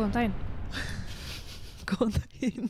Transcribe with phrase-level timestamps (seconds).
[0.00, 0.36] Góðan daginn.
[1.90, 2.68] Góðan daginn.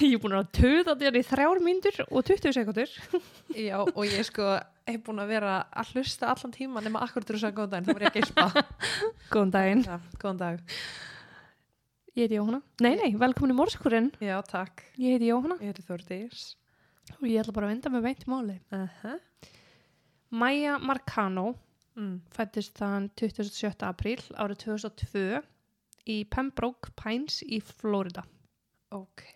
[0.00, 2.94] Ég er búin að töða þér í þrjár myndur og 20 sekundur.
[3.52, 4.46] Já, og ég sko
[4.88, 7.90] hef búin að vera að hlusta allan tíma nema akkur til þess að góðan daginn,
[7.90, 8.64] þá var ég að geispa.
[9.34, 9.84] Góðan daginn.
[9.84, 10.64] Ja, góðan dag.
[12.14, 12.64] Ég heiti Jóhanna.
[12.88, 14.10] Nei, nei, velkomin í Mórskurinn.
[14.24, 14.88] Já, takk.
[14.96, 16.50] Ég heiti Jóhanna Ég heiti Þórdís.
[17.18, 18.60] og ég ætla bara að venda með beint í máli.
[18.72, 19.20] Uh -huh.
[20.40, 21.50] Maja Marcano
[21.98, 22.14] mm.
[22.34, 23.74] fættist þann 27.
[23.86, 25.42] apríl árið 2002
[26.08, 28.24] í Pembroke Pines í Florida.
[28.94, 29.26] Ok.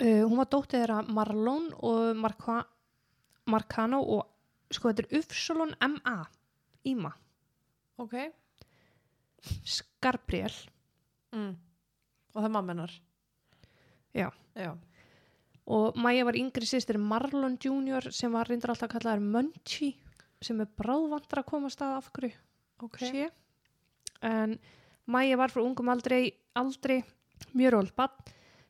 [0.00, 2.60] Uh, hún var dóttið þeirra Marlon og Marca
[3.50, 4.28] Marcano og
[4.72, 6.18] sko þetta er Ufsalon M.A.
[6.88, 7.10] Íma.
[8.00, 8.14] Ok.
[9.64, 10.54] Skarbriel.
[11.34, 11.56] Mm.
[12.30, 12.94] Og það er mamma hennar.
[14.16, 14.30] Já.
[14.58, 14.72] Já.
[15.70, 18.08] og Maja var yngri sýstir Marlon Jr.
[18.10, 20.09] sem var reyndar alltaf kallaður Munchie
[20.42, 22.32] sem er bráðvandur að koma að staða af hverju
[22.86, 22.98] Ok.
[23.04, 23.28] sé
[24.22, 24.58] en
[25.10, 27.02] Maja var frá ungum aldrei, aldrei
[27.56, 28.14] mjög ról bann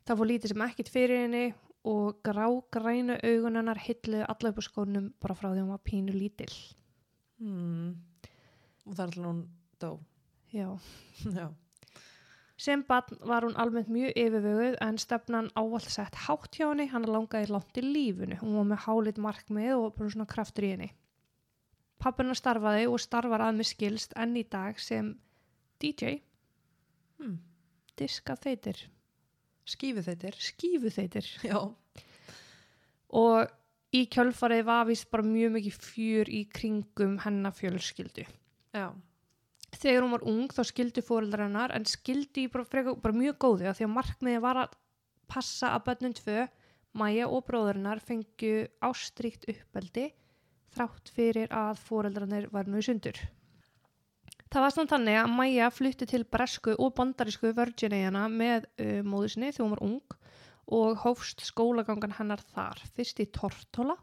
[0.06, 1.44] það fór lítið sem ekkit fyrir henni
[1.90, 6.12] og grágrænu augun hennar hilluðu alla upp á skónum bara frá því hún var pínu
[6.16, 6.54] lítill
[7.40, 7.94] Mm.
[8.84, 9.38] Og er alltaf hún
[9.80, 9.98] dó.
[10.52, 10.76] Já.
[11.38, 11.46] Já.
[12.60, 17.06] sem bann var hún almennt mjög yfirvöguð en stefnan ávallt sett hátt hjá henni hann
[17.08, 20.90] langaði langt í lífunu hún var með hálit markmið og bara svona kraftur í henni
[22.00, 25.14] pappina starfaði og starfar að með skilst enn í dag sem
[25.82, 26.20] DJ
[27.20, 27.36] Mm.
[28.00, 28.78] diska þeitir
[29.68, 30.36] Skífið þeitir.
[30.40, 31.58] skífu þeitir Já.
[33.12, 33.50] og
[33.92, 38.24] í kjölfarið var vist bara mjög mikið fjör í kringum hennar fjölskyldu
[38.72, 38.86] Já.
[39.76, 43.36] þegar hún var ung þá skildu fóreldrar hennar en skildu í bara, freka, bara mjög
[43.44, 44.78] góði því að markmiði var að
[45.30, 46.48] passa að börnum tvö,
[46.98, 50.08] Maja og bróðurinnar fengju ástríkt uppeldi
[50.76, 53.18] þrátt fyrir að fóreldrarnir var nú í sundur.
[54.50, 59.28] Það var samt þannig að Maja flutti til bresku og bandarísku Virginia með uh, móðu
[59.34, 60.16] sinni þegar hún var ung
[60.70, 62.82] og hófst skólagangan hennar þar.
[62.96, 63.96] Fyrst í Tortola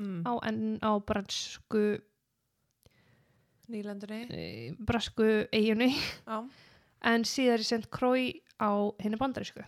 [0.00, 0.22] Mm.
[0.24, 0.32] á,
[0.88, 2.00] á bresku,
[3.70, 4.22] Nýlendunni.
[4.32, 5.90] uh, bresku eiginni
[6.26, 6.38] Já.
[7.04, 7.90] en síðar í St.
[7.92, 9.62] Croix á henni bandarísku.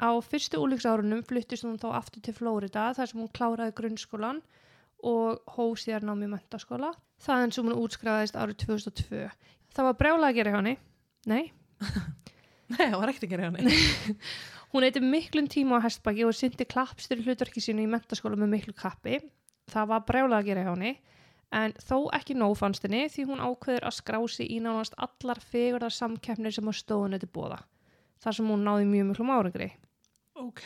[0.00, 4.65] Á fyrstu úlíksárunum fluttist hún þá aftur til Flórida þar sem hún kláraði grunnskólan og
[5.02, 6.92] hóf síðar nám í mentaskóla.
[7.22, 9.22] Það en sem hún útskræðist árið 2002.
[9.76, 10.76] Það var brjálega að gera hjá henni.
[11.26, 11.42] Nei.
[12.72, 13.80] Nei, það var ekkert að gera henni.
[14.72, 18.74] Hún eiti miklum tíma á hestbaki og syndi klappstyr hlutverki sínu í mentaskóla með miklu
[18.76, 19.20] kappi.
[19.70, 20.92] Það var brjálega að gera hjá henni.
[21.54, 25.94] En þó ekki nóg fannst henni því hún ákveður að skrási í nánast allar fegurðar
[25.94, 27.60] samkeppnir sem á stóðunni til bóða.
[28.24, 29.70] Þar sem hún náði mjög miklum árangri.
[30.36, 30.64] Ok.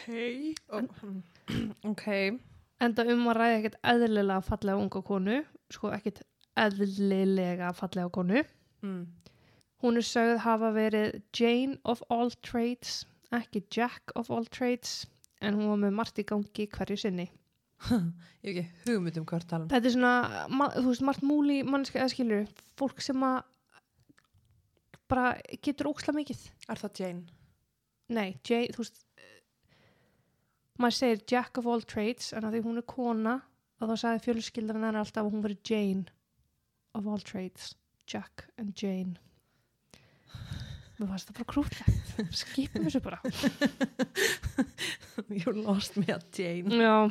[1.93, 2.07] ok.
[2.81, 5.41] Enda um að ræða ekkert eðlilega fallega unga konu,
[5.73, 6.23] sko ekkert
[6.61, 8.45] eðlilega fallega konu.
[8.85, 9.03] Mm.
[9.81, 13.03] Hún er sögð hafa verið Jane of all trades,
[13.37, 15.05] ekki Jack of all trades,
[15.41, 17.29] en hún var með margt í gangi hverju sinni.
[18.45, 19.69] Ég hef ekki hugmynd um hvert tala.
[19.73, 20.45] Þetta er svona,
[20.77, 22.49] þú veist, margt múli mannski eða skilur,
[22.81, 23.41] fólk sem að
[25.11, 25.33] bara
[25.65, 26.43] getur óksla mikið.
[26.71, 27.39] Er það Jane?
[28.11, 29.01] Nei, Jane, þú veist,
[30.81, 33.35] maður segir Jack of all trades, en að því hún er kona,
[33.81, 36.05] og þá sagði fjölskyldan hennar alltaf að hún verið Jane
[36.99, 37.75] of all trades,
[38.11, 39.17] Jack and Jane.
[41.01, 43.21] Mér fannst það bara krútlegt, skipum þessu bara.
[45.31, 46.77] You lost me at Jane.
[46.77, 47.09] Já.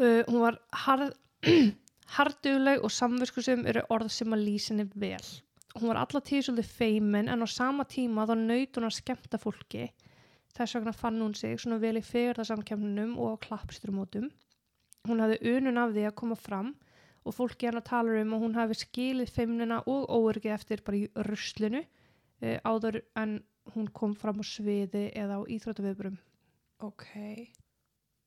[0.00, 1.14] Uh, hún var hard,
[2.16, 5.24] harduleg og samviskusum eru orð sem að lýsa henni vel.
[5.78, 9.40] Hún var alla tíð svolítið feimin en á sama tíma þá naut hún að skemmta
[9.40, 9.88] fólki.
[10.56, 14.30] Þess vegna fann hún sig svona vel í fegurðarsamkemnunum og á klappstrumótum.
[15.08, 16.72] Hún hafði unun af því að koma fram
[17.24, 20.98] og fólki hann að tala um að hún hafi skilið feimnina og óörgi eftir bara
[20.98, 23.38] í ruslinu uh, áður en
[23.74, 26.18] hún kom fram á sviði eða á íþróttaviðbrum.
[26.82, 27.06] Ok.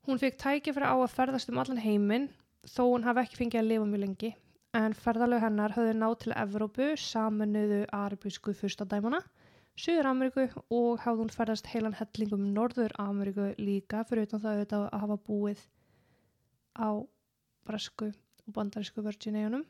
[0.07, 2.29] Hún fekk tækifæri á að ferðast um allan heiminn
[2.69, 4.33] þó hún hafi ekki fengið að lifa mjög lengi
[4.77, 9.42] en ferðalög hennar höfðu náð til Evrópu, saminuðu arabísku fyrstadæmana, Suður
[10.05, 14.99] Ameríku og hafði hún ferðast heilan hellingum Norður Ameríku líka fyrir utan það auðvitað að
[15.01, 15.63] hafa búið
[16.77, 16.89] á
[17.65, 18.11] bresku
[18.47, 19.65] og bandarísku Virginianum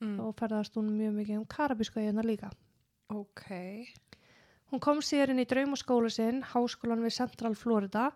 [0.00, 0.16] Mm.
[0.24, 2.48] og ferðast hún mjög mikið um karabísku eigina líka.
[3.12, 3.50] Ok.
[4.72, 8.06] Hún kom síðar inn í draumaskóla sinn, háskólan við Central Florida.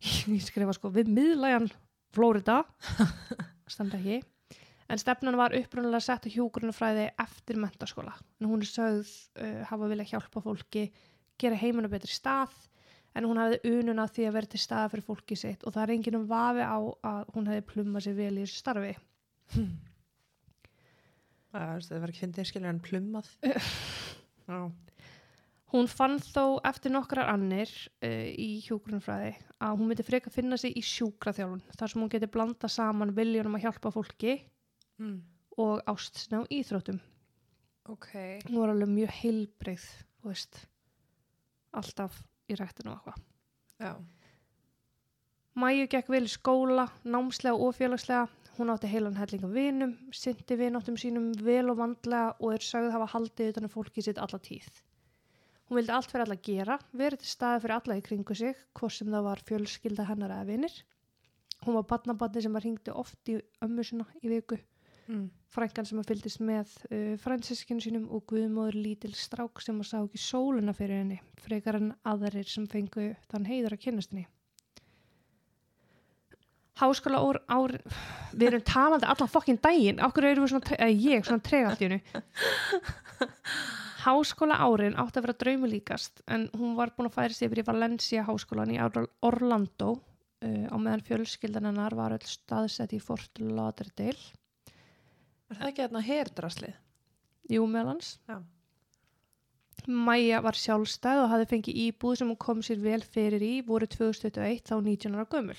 [0.28, 1.70] Ég skrifa sko við miðlægan
[2.12, 2.58] Florida,
[3.72, 4.20] standa ekki.
[4.90, 8.16] En stefnan var upprunalega sett á hjúgrunafræði eftir mentaskóla.
[8.40, 10.88] En hún er sögð uh, hafa vilja hjálpa fólki,
[11.38, 12.56] gera heiminu betri stað,
[13.14, 15.94] en hún hafði ununa því að vera til staða fyrir fólki sitt og það er
[15.96, 18.92] enginn um vafi á að hún hefði plummað sér vel í þessu starfi.
[21.50, 23.32] Veist, það var ekki fyndið skilur en plummað.
[24.50, 24.60] Já.
[25.70, 27.70] Hún fann þó eftir nokkrar annir
[28.02, 32.30] uh, í hjúgrunfræði að hún myndi freka finna sig í sjúkraþjálfun þar sem hún geti
[32.30, 34.40] blanda saman viljónum að hjálpa fólki
[35.00, 35.22] Mm.
[35.56, 37.00] og ástsna og íþróttum.
[37.88, 38.12] Ok.
[38.46, 39.86] Hún var alveg mjög heilbreyð,
[40.24, 40.66] veist,
[41.72, 43.22] alltaf í rættinu og eitthvað.
[43.80, 43.94] Já.
[45.60, 48.28] Mæju gekk vel í skóla, námslega og félagslega.
[48.58, 52.92] Hún átti heilan helling af vinum, syndi vináttum sínum vel og vandlega og er sögð
[52.92, 54.68] hafa haldið utan um fólkið sitt alla tíð.
[55.68, 58.92] Hún vildi allt fyrir alla gera, verið til staði fyrir alla í kringu sig, hvort
[58.92, 60.74] sem það var fjölskylda hennar eða vinir.
[61.64, 64.58] Hún var badnabadni sem var hringdi oft í ömmu sinna í viku,
[65.10, 65.24] Mm.
[65.50, 69.96] frængan sem að fylgdist með uh, fransískinu sínum og guðmóður lítil strák sem að sá
[69.98, 74.28] ekki sóluna fyrir henni, frekar en aðrir sem fengu þann heiður að kynast henni.
[76.80, 77.74] Háskóla ár, ár
[78.32, 81.82] við erum talandi allan fokkin daginn okkur erum við svona, eða ég svona trega allt
[81.82, 82.00] í hennu
[84.06, 87.60] Háskóla árin átti að vera draumi líkast en hún var búin að færa sig yfir
[87.60, 93.02] í Valencia háskólan í Or- Orlando uh, á meðan fjölskyldan hennar var öll staðsett í
[93.02, 94.39] Fort Lauderdale
[95.50, 96.78] Er það ekki þarna herdraslið?
[97.50, 98.14] Jú, meðlans.
[98.30, 98.38] Já.
[99.90, 103.88] Mæja var sjálfstæð og hafði fengið íbúð sem hún kom sér vel fyrir í voru
[103.90, 105.56] 2021 þá 19 ára gömul.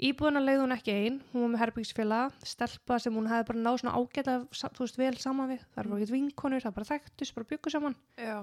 [0.00, 3.82] Íbúðuna leiði hún ekki einn, hún var með herbyggsfélaga, stelpa sem hún hefði bara náð
[3.82, 5.66] svona ágæta, þú veist, vel saman við.
[5.74, 7.96] Það var ekkert vinkonur, það bara þekktust, bara byggu saman.
[8.16, 8.38] Já.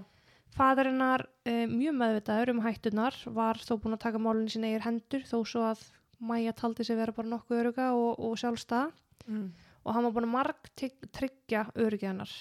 [0.53, 5.25] Fadarinnar, uh, mjög meðvitaður um hættunar, var þó búin að taka málunni sín eigir hendur
[5.27, 5.87] þó svo að
[6.17, 8.87] Mæja taldi sig vera bara nokkuð öruga og, og sjálfstæða
[9.27, 9.51] Mm.
[9.87, 12.31] Og hann var búin að marg tryggja öryggi hennar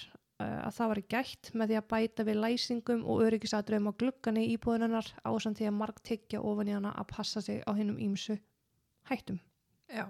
[0.43, 4.39] uh, að það var gætt með því að bæta við læsingum og öryggisatriðum á gluggan
[4.41, 7.63] í íbúðin hennar á samt því að marg tryggja ofan í hana að passa sig
[7.63, 8.35] á hinnum ímsu
[9.07, 9.39] hættum.
[9.87, 10.09] Já.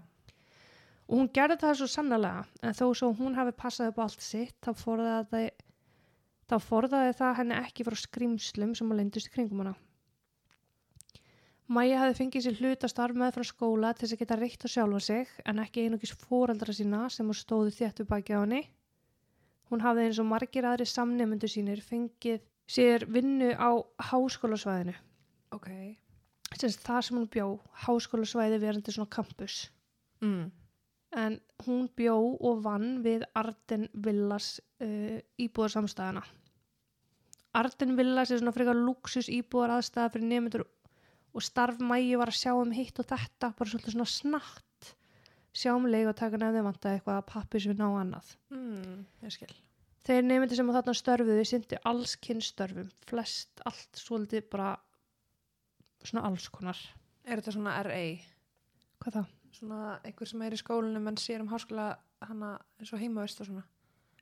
[1.08, 4.26] Og hún gerði það svo sannlega en þó svo hún hafi passað upp á allt
[4.26, 5.46] sitt þá forðaði,
[6.50, 9.78] þá forðaði það henni ekki frá skrýmslum sem að lendist í kringum hana.
[11.68, 14.68] Mæja hafi fengið sér hluta starf með frá skóla til þess að geta reitt á
[14.72, 18.62] sjálfa sig en ekki einugis fóreldra sína sem hún stóði þétt við baki á henni.
[19.68, 24.96] Hún hafði eins og margir aðri samnefndu sínir fengið sér vinnu á háskólasvæðinu.
[25.52, 25.68] Ok.
[26.56, 27.50] Sagt, það sem hún bjó,
[27.84, 29.60] háskólasvæði verandi svona campus.
[30.24, 30.48] Mm.
[31.20, 32.16] En hún bjó
[32.48, 36.24] og vann við Arden Villas uh, íbúðarsamstæðana.
[37.58, 40.66] Arden Villas er svona frekar luxus íbúðar aðstæða fyrir nefndur
[41.38, 44.90] og starf mægi var að sjá um hitt og þetta, bara svolítið svona snatt.
[45.58, 48.32] Sjá um leik og taka nefnir vantaði eitthvað að pappis við ná annað.
[48.54, 49.06] Mm.
[50.08, 54.74] Þeir nefndir sem að þarna störfuðu syndi alls kynstörfum, flest allt svolítið bara
[56.06, 56.80] svona alls konar.
[57.28, 58.04] Er þetta svona RA?
[59.04, 59.34] Hvað það?
[59.58, 61.90] Svona einhver sem er í skólanum en sér um háskóla
[62.28, 63.66] hana eins og heimavist og svona?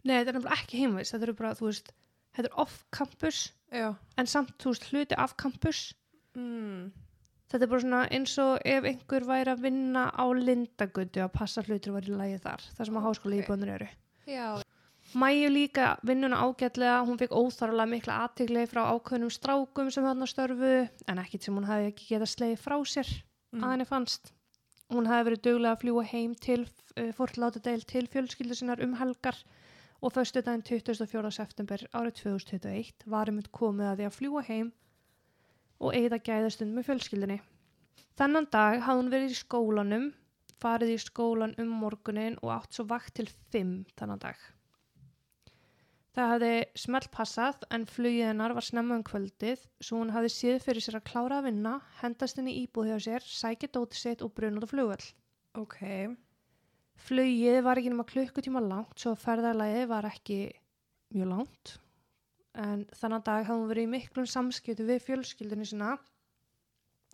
[0.06, 1.92] Nei, þetta er nefnilega ekki heimavist, þetta eru bara, þú veist,
[2.38, 3.40] þetta er off-campus
[3.74, 3.88] Já.
[4.18, 5.86] en samt, þú veist, hluti af campus
[6.36, 6.92] Mm.
[7.52, 11.64] Þetta er bara svona eins og ef einhver væri að vinna á Lindagötu að passa
[11.66, 13.90] hlutur var í lagi þar þar sem að háskóla íbúðunir eru
[14.26, 14.48] Já.
[15.16, 20.72] Mæju líka vinnuna ágætlega hún fekk óþarlega mikla aðtigli frá ákveðnum strákum sem þarna störfu
[21.08, 23.12] en ekkit sem hún hefði ekki getað slegið frá sér
[23.56, 23.64] Mm.
[23.64, 24.32] að henni fannst
[24.92, 28.96] hún hefði verið duglega að fljúa heim til uh, Fort Lauderdale til fjölskyldu sinnar um
[29.00, 29.38] helgar
[30.02, 31.32] og föstu daginn 24.
[31.32, 34.74] september árið 2021 varum við komið að því að fljúa heim
[35.80, 37.40] og eigða gæðastund með fjölskyldinni.
[38.16, 40.06] Þennan dag hafði hún verið í skólanum,
[40.64, 44.38] farið í skólan um morgunin og átt svo vakt til 5 þennan dag.
[46.16, 50.62] Það hafði smelt passað en flugið hennar var snemma um kvöldið svo hún hafði síð
[50.64, 54.32] fyrir sér að klára að vinna, hendast henni íbúð hjá sér, sækja dótið sitt og
[54.38, 55.10] brunað á flugvöll.
[55.60, 55.80] Ok.
[57.04, 60.40] Flugið var ekki nema klukkutíma langt svo ferðarlægið var ekki
[61.12, 61.76] mjög langt
[62.56, 65.96] en þannig dag hafði hún verið í miklum samskiptu við fjölskyldinu sinna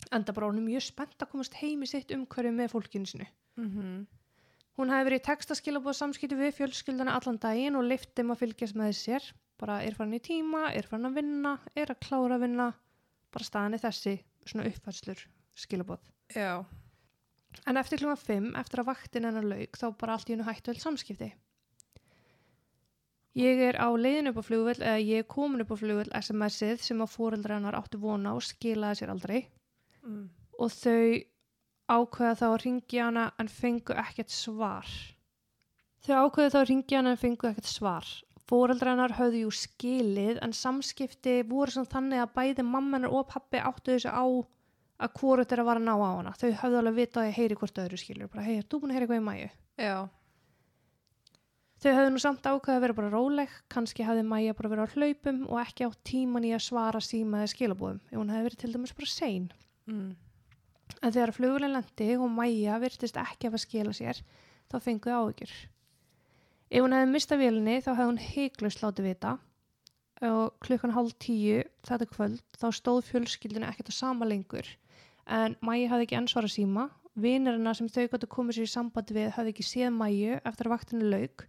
[0.10, 3.27] enda bara hún mjög spennt að komast heim í sitt umhverju með fólkinu sinu.
[3.57, 4.07] Mm
[4.79, 7.83] Hún hefði verið í textaskilabóð samskiptu við fjölskylduna allan daginn og
[8.15, 9.25] þeim að fylgjast með sér.
[9.60, 12.74] Bara er farin í tíma, er farin að vinna, er að klára að vinna,
[13.29, 14.13] bara staðan er þessi
[14.48, 16.00] svona uppfæslur skilabóð.
[16.33, 16.63] Já.
[17.67, 20.74] En eftir klúma 5, eftir að vaktin hennar lauk, þá bara allt í hennu hættu
[20.79, 21.33] samskipti.
[23.39, 26.81] Ég er á leiðin upp á flugvöld, eða ég er komin upp á flugvöld SMS-ið
[26.83, 29.45] sem að fóreldra hennar áttu vona og skilaði sér aldrei.
[30.03, 30.25] Mm.
[30.59, 31.21] Og þau
[31.91, 34.91] ákveða þá að ringja hana en fengu ekkert svar.
[36.03, 38.11] Þau ákveða þá að ringja hana en fengu ekkert svar.
[38.51, 43.61] Fóreldra hennar höfðu jú skilið en samskipti voru samt þannig að bæði mammanar og pappi
[43.63, 44.27] áttu þessu á
[45.01, 46.33] að hvort að vara að ná á hana.
[46.35, 48.31] Þau höfðu alveg vitað að ég heyri hvort öðru skilur.
[48.33, 49.47] Bara, hei, er þú búin að heyra eitthvað í mæju?
[49.81, 49.95] Já.
[51.81, 54.93] Þau hefðu nú samt ákveðið að vera bara róleg, kannski hefði Maja bara verið á
[54.93, 58.73] hlaupum og ekki átt tíman í að svara síma eða skilabóðum, hún hefði verið til
[58.75, 59.47] dæmis bara sein.
[59.89, 60.11] Mm.
[61.01, 64.21] En þegar flugulinn lendi og Maja virtist ekki að skila sér,
[64.69, 65.55] þá fenguði áhyggjur.
[66.71, 69.33] Ef hún hefði mistað vélinni þá hefði hún heiklust látið vita
[70.21, 74.69] og klukkan hálf tíu þetta kvöld þá stóð fjölskyldinu ekkert á sama lengur
[75.25, 79.17] en Maja hafði ekki ansvara síma, vinirina sem þau gott að koma sér í sambandi
[79.17, 81.45] við hafði ekki séð Maju eftir að vaktinu lauk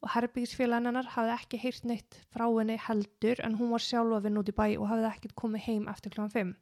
[0.00, 4.40] og herbyggisfélagin hennar hafði ekki heyrt neitt frá henni heldur en hún var sjálfa vinn
[4.40, 6.52] út í bæ og hafði ekkert komið heim eftir klukkan 5.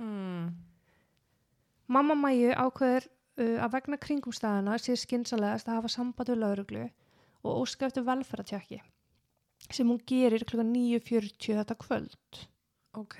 [0.00, 0.46] Mm.
[1.90, 6.86] Mamma Mæju ákveður uh, að vegna kringumstæðana sé skinsalegast að hafa samband við lauruglu
[7.44, 8.80] og óska eftir velferðatjaki
[9.70, 10.62] sem hún gerir kl.
[10.64, 12.44] 9.40 þetta kvöld.
[12.96, 13.18] Ok.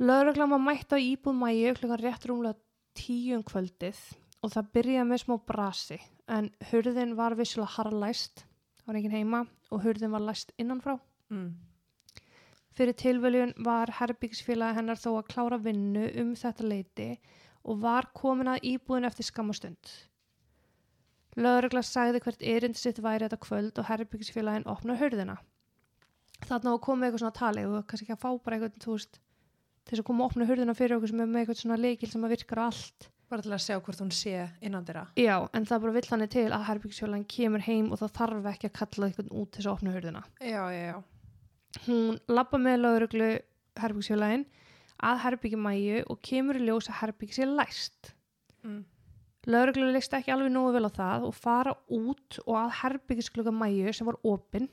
[0.00, 1.92] Lauruglan var mætt á íbúð Mæju kl.
[2.00, 2.56] rétt rúmlega
[2.96, 4.00] 10 um kvöldið
[4.46, 5.96] og það byrjaði með smá brasi
[6.30, 8.44] en hurðin var vissulega harlæst,
[8.78, 9.40] það var engin heima
[9.74, 10.94] og hurðin var læst innanfrá.
[11.34, 11.48] Mm.
[12.76, 17.08] Fyrir tilvöljun var herbyggsfélagi hennar þó að klára vinnu um þetta leiti
[17.66, 19.94] og var komin að íbúðin eftir skamastund.
[21.36, 25.36] Lögregla sagði hvert erind sitt væri þetta kvöld og herbyggsfélagin opnaði hörðina.
[26.46, 29.18] Þarna komið eitthvað svona tali og kannski ekki að fá bara eitthvað, þú veist,
[29.82, 32.12] til þess að koma að opna hörðina fyrir okkur sem er með eitthvað svona leikil
[32.12, 33.08] sem virkar allt.
[33.26, 35.08] Bara til að sjá hvort hún sé innan þeirra.
[35.18, 38.68] Já, en það bara vill hann til að herbyggsfélagin kemur heim og það þarf ekki
[38.68, 40.22] að kalla eitthvað út til þess að opna hörðina.
[40.38, 40.98] Já, já, já.
[41.88, 43.30] hún lappa með lauruglu
[43.82, 44.46] herbyggsfélagin
[45.10, 48.12] að herbyggi mæju og kemur í ljós að herbyggi sé læst.
[48.62, 48.84] Mm.
[49.46, 53.92] Lauruglu leist ekki alveg nógu vel á það og fara út og að herbyggisglugga mæju
[53.94, 54.70] sem var opinn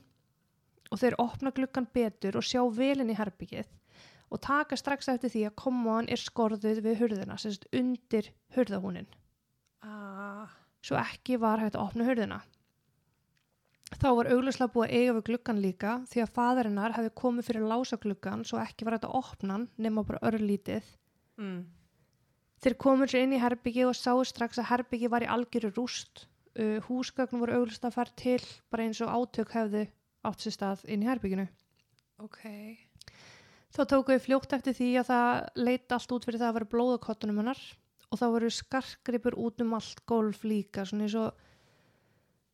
[0.90, 3.66] og þeir opna gluggan betur og sjá velin í herbyggið
[4.34, 9.06] og taka strax eftir því að komaðan er skorðuð við hurðina, sagt undir hurðahúnin,
[9.84, 10.50] Ah.
[10.82, 12.40] svo ekki var hægt að opna hurðina.
[13.94, 17.66] Þá var auglustlega búið að eiga við gluggan líka því að fadarinnar hefði komið fyrir
[17.68, 20.86] lása gluggan svo ekki var hægt að opna hann nema bara örlítið.
[21.38, 21.60] Mm.
[22.64, 26.26] Þeir komur sér inn í herbyggi og sáu strax að herbyggi var í algjöru rúst.
[26.54, 29.84] Uh, húsgögn voru auglustlega að fara til bara eins og átök hefði
[30.24, 31.46] átt sér stað inn í herbygginu.
[32.22, 32.40] Ok.
[33.74, 36.70] Þá tóku við fljótt eftir því að það leita allt út fyrir það að vera
[36.74, 37.62] blóðakottunum hennar
[38.14, 41.40] og þá voru skarkripur út um allt golf líka, svona eins og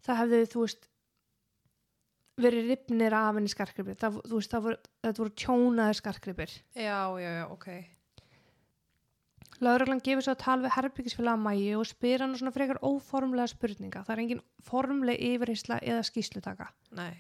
[0.07, 0.91] það hefði, þú veist,
[2.41, 3.99] verið ripnir af henni skarkripir.
[4.01, 6.55] Það, þú veist, það voru, þetta voru tjónaði skarkripir.
[6.73, 7.69] Já, já, já, ok.
[9.61, 14.07] Lauruglan gefur svo að tala við herbyggisfélaga Mæju og spyr hann svona frekar óformlega spurninga.
[14.07, 16.71] Það er engin formleg yfirheysla eða skýslutaka.
[16.97, 17.13] Nei.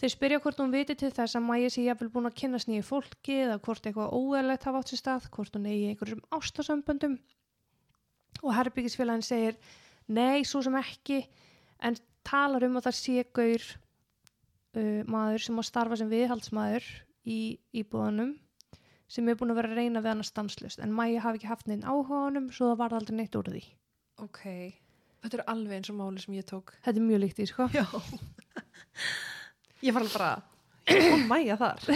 [0.00, 2.86] Þeir spyrja hvort hún viti til þess að Mæja sé jafnvel búin að kynast nýju
[2.86, 7.18] fólki eða hvort eitthvað óeðlegt hafa átt sér stað, hvort hún eigi einhverjum ástasamböndum.
[8.42, 9.58] Og herbyggisfélagin segir
[10.10, 11.20] nei, svo sem ekki,
[11.86, 16.88] en talar um að það sé gaur uh, maður sem á starfa sem viðhaldsmaður
[17.22, 17.40] í
[17.82, 18.34] íbúðanum
[19.12, 21.50] sem er búin að vera að reyna við hann að stanslust en Mæja hafi ekki
[21.50, 23.62] haft neinn áhuga á honum svo það var aldrei neitt úr því.
[24.24, 24.40] Ok.
[25.22, 26.72] Þetta er alveg eins og máli sem ég tók.
[26.82, 27.68] Þetta er mjög líkt í, sko.
[29.82, 30.32] Ég var alveg bara,
[30.86, 31.86] ég kom mæja þar.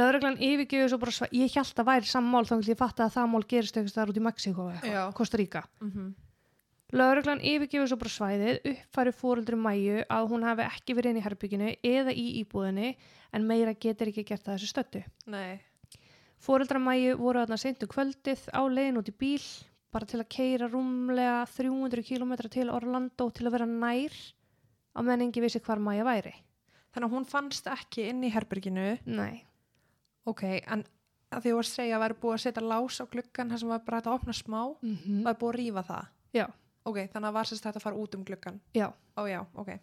[0.00, 1.26] Lögreglan yfirgjöðu svo bara svæ...
[1.34, 4.20] Ég held að væri sammál þá ég fatt að það mál gerist eitthvað þar út
[4.20, 5.64] í Mexiko eitthvað, Costa Rica.
[5.82, 6.10] Mm -hmm.
[6.90, 11.24] Lögreglan yfirgjöfu svo bara svæðið, uppfæri fóreldri Mæju að hún hafi ekki verið inn í
[11.26, 12.96] herbygginu eða í íbúðinni
[13.32, 15.02] en meira getur ekki gert það þessu stöttu.
[15.26, 15.60] Nei.
[16.40, 19.46] Fóreldra Mæju voru þarna seintu kvöldið á leiðin út í bíl
[19.90, 24.14] bara til að keira rúmlega 300 km til Orlando til að vera nær
[24.96, 26.34] á meðan engi vissi hvar Mæja væri.
[26.94, 28.98] Þannig að hún fannst ekki inn í herberginu.
[29.06, 29.44] Nei.
[30.26, 30.84] Ok, en
[31.32, 33.58] að því þú var að segja að væri búið að setja lás á gluggan þar
[33.62, 35.22] sem var bara að opna smá, Mm -hmm.
[35.24, 36.06] var búið að rífa það.
[36.34, 36.46] Já,
[36.84, 38.60] Ok, þannig að var sérst þetta að fara út um gluggan.
[38.74, 38.92] já.
[39.16, 39.78] Ó já, ok.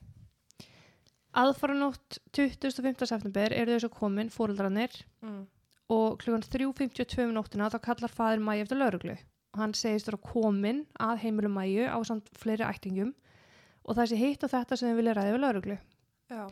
[1.37, 3.05] Aðfaranótt 25.
[3.05, 4.89] september eru þau svo komin, fóreldrarnir,
[5.21, 5.45] Mm.
[5.89, 9.11] og klukkan 3.52 um nóttina þá kallar fadir Mæju eftir lauruglu
[9.53, 13.13] og hann segist vera komin að heimilu Mæju á samt fleiri ættingum
[13.88, 15.77] og það sé hitt og þetta sem þau vilja ræði við lauruglu.
[16.32, 16.44] Já.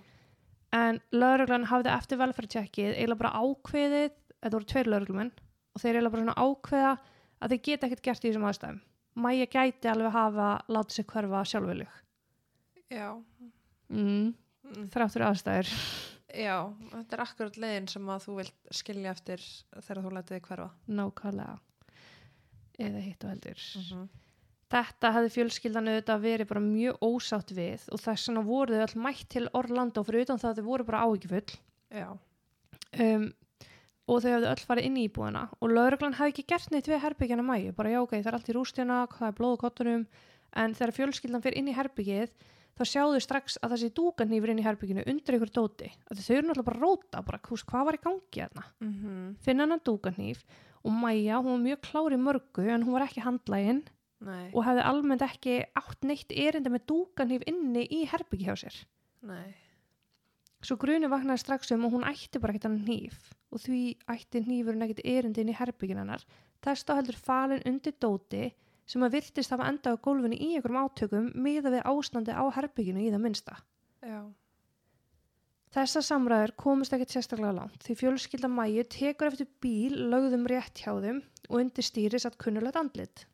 [0.76, 5.34] En lauruglan hafði eftir velferðtjekkið eiginlega bara ákveðið, þetta voru tveir lauruglumenn
[5.76, 6.96] og þeir eiginlega bara svona ákveða
[7.40, 8.82] að þeir geta ekkert gert í þessum aðstæðum.
[9.26, 12.02] Mæja gæti alveg hafa látið sig hverfa sjálfviljug.
[12.92, 13.08] Já.
[13.90, 14.34] Mm.
[14.66, 14.90] Mm.
[14.92, 15.72] Þráttur aðstæður.
[16.36, 16.58] Já,
[16.92, 19.44] þetta er akkurat leiðin sem að þú vilt skilja eftir
[19.78, 20.68] þegar þú lætið þig hverfa.
[21.00, 21.58] Nákvæmlega.
[22.76, 23.62] Eða hitt og heldur.
[23.80, 24.08] -hmm.
[24.74, 29.02] Þetta hefði fjölskyldan auðvitað verið bara mjög ósátt við og þess vegna voru þau all
[29.06, 31.58] mætt til Orlando fyrir utan það að þau voru bara áhyggjufull.
[31.94, 32.08] Já.
[33.06, 33.28] um,
[34.06, 37.02] og þau hefðu öll farið inn í íbúðina og lauruglan hefði ekki gert neitt við
[37.02, 40.04] herbyggjana mæju, bara já ok, það er allt í rústina, það er blóð á kottunum
[40.62, 42.36] en þegar fjölskyldan fyrir inn í herbyggið
[42.76, 45.90] þá sjáðu strax að það sé dúkanýfur inn í herbygginu undir ykkur dóti.
[46.12, 48.66] Að þau eru náttúrulega bara róta bara, hús, hvað var í gangi þarna?
[48.84, 49.36] Mhm.
[49.46, 50.44] finna hann dúkanýf
[50.86, 53.86] og Maja, hún var mjög klári mörgu en hún var ekki handlægin
[54.24, 58.78] Nei, og hefði almennt ekki átt neitt erindi með dúkanýf inni í herbyggi hjá sér
[59.28, 59.54] nei.
[60.66, 63.82] Svo gruni vaknaði strax um og hún ætti bara ekkert hann hníf og því
[64.12, 66.24] ætti hnífurinn ekkert erindi inn í herbyggin hennar.
[66.66, 68.48] Þess þá heldur falin undir dóti
[68.90, 73.06] sem að virtist hafa endað á gólfinu í einhverjum átökum miða við ástandi á herbygginu
[73.06, 73.60] í það minnsta.
[74.06, 74.20] Já.
[75.76, 80.94] Þessar samræður komist ekkert sérstaklega langt því fjölskylda mæju tekur eftir bíl lögðum rétt hjá
[81.04, 83.26] þeim og undir stýri satt kunnulegt andlit.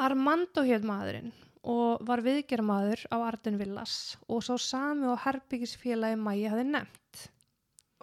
[0.00, 1.32] Armando hétt maðurinn
[1.68, 7.24] og var viðgermaður á Arden Villas og svo sami og herbyggisfélagi mæju hafði nefnt.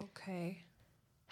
[0.04, 0.22] Ok.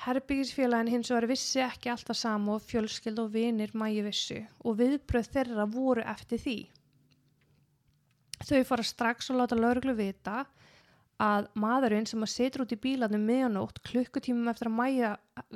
[0.03, 5.31] Herbyggisfélagin hins vegar vissi ekki alltaf sama og fjölskyld og vinir mæju vissu og viðbröð
[5.37, 6.59] þeirra voru eftir því.
[8.43, 10.43] Þau fara strax og láta lauruglu vita
[11.23, 15.13] að maðurinn sem að setur út í bílanum meðanótt klukkutímum eftir að mæja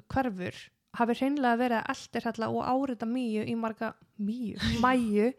[0.07, 0.63] hverfur
[0.99, 5.31] hafi hreinlega verið að eldirhella og árita mýju í marga mýju, mæju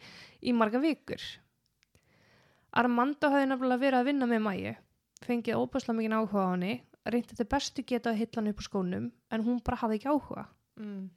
[0.41, 1.21] í marga vikur.
[2.71, 4.73] Armando hafði nefnilega verið að vinna með mæju,
[5.27, 6.73] fengið óbærslega mikið áhuga á henni,
[7.11, 10.11] reyndi þetta bestu geta að hitla hann upp á skónum en hún bara hafði ekki
[10.13, 10.45] áhuga.
[10.79, 11.09] Mm.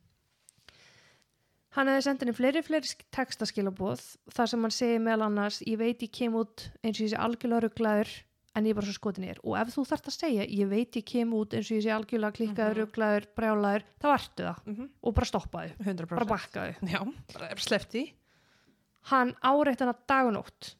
[1.74, 4.02] Hann hefði sendið henni fleiri fleiri sk- textaskilabóð
[4.34, 7.18] þar sem hann segi meðal annars ég veit ég kem út eins og ég sé
[7.18, 8.12] algjörlega rugglaður
[8.54, 10.68] en ég er bara svo skotin ég er og ef þú þarft að segja ég
[10.70, 12.80] veit ég kem út eins og ég sé algjörlega klikkaður, Mhm.
[12.84, 16.08] rugglaður, brjálaður þá ertu það Mm og bara stoppaðu 100%.
[16.08, 16.74] bara bakkaðu.
[16.88, 17.00] Já,
[17.34, 18.12] bara slefti.
[19.10, 20.74] Hann áreitt hana dag og nótt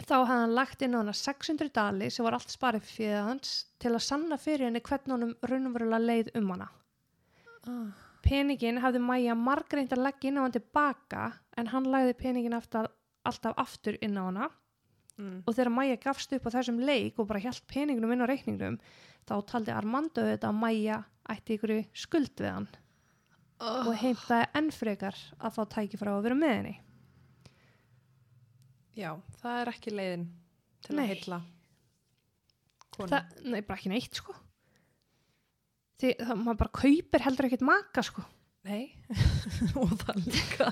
[0.00, 3.66] þá hafði hann lagt inn á hana 600 dali sem var allt sparið fyrir hans
[3.78, 6.68] til að sanna fyrir henni hvernig honum raunverulega leið um hana
[7.68, 7.90] Ah.
[8.24, 13.54] Peningin hafði Maja margreint að leggja inn á hann tilbaka en hann lagði peningin alltaf
[13.58, 14.48] aftur inn á hana
[15.20, 15.42] Mm.
[15.44, 18.78] og þegar Maja gafst upp á þessum leik og bara hjælt peningunum inn á reikningnum
[19.28, 22.70] þá taldi Armando þetta að Maja ætti ykkur skuld við hann
[23.60, 23.90] Oh.
[23.90, 26.70] og heimtaði enn frekar að fá tæki frá að vera með henni.
[28.96, 29.10] Já,
[29.42, 30.22] það er ekki leiðin
[30.86, 31.02] til Nei.
[31.04, 31.38] að heilla.
[33.44, 34.32] Nei, bara ekki neitt sko.
[36.00, 38.24] Því það, maður bara kaupir heldur ekkert maka sko.
[38.64, 38.94] Nei,
[39.80, 40.70] og það líka.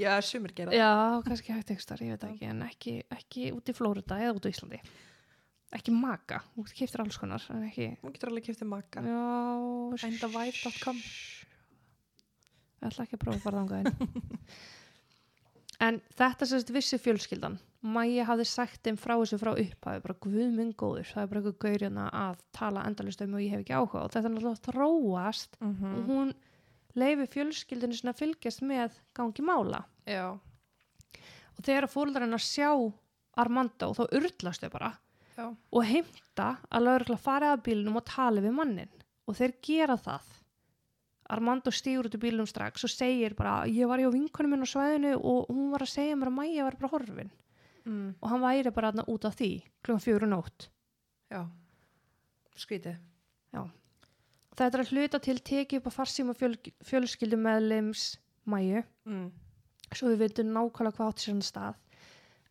[0.00, 0.80] Já, sumir gera það.
[0.80, 4.34] Já, kannski hægt ekstar, ég veit það ekki, en ekki, ekki út í Flórida eða
[4.36, 4.82] út í Íslandi.
[5.76, 7.92] Ekki maka, þú keftir alls konar, en ekki...
[8.02, 9.04] Hún getur alveg kiftið makka.
[9.06, 10.98] Já, Findavive.com
[12.80, 14.14] Ég ætla ekki að prófa að fara þangað inn.
[15.86, 17.58] en þetta sérst vissi fjölskyldan.
[17.80, 21.40] Mæja hafði sagt þeim frá þessu frá upphafi, bara guð minn góður, það er bara
[21.40, 24.64] eitthvað gaurina að tala endalist um og ég hef ekki áhuga og þetta er náttúrulega
[24.66, 26.34] þróast og mm hún
[26.98, 29.84] leifi fjölskyldinu sinna að fylgjast með gangi mála.
[30.06, 30.38] Já,
[31.60, 32.70] Og þegar fólkdrar hennar sjá
[33.36, 34.90] Armando þá urlast þau bara.
[35.36, 38.94] Já, og heimta að lögregla fara að bílnum og tala við mannin
[39.28, 40.24] og þeir gera það.
[41.30, 44.72] Armando stígur út í bílnum strax og segir bara ég var hjá vinkonum minn á
[44.72, 47.30] svæðinu og hún var að segja mér að Maja var bara horfin.
[47.80, 48.14] Mm.
[48.20, 49.50] og hann væri bara þarna út af því
[49.80, 50.66] klukkan fjögur og nótt.
[53.54, 53.62] Já.
[54.58, 58.16] Þetta er að hluta til tekið upp að farsíma fjöl, fjölskyldu meðlims
[58.50, 58.82] Maju.
[59.06, 59.30] Mm.
[59.94, 61.78] svo við veitum nákvæmlega hvað átti sér hann stað.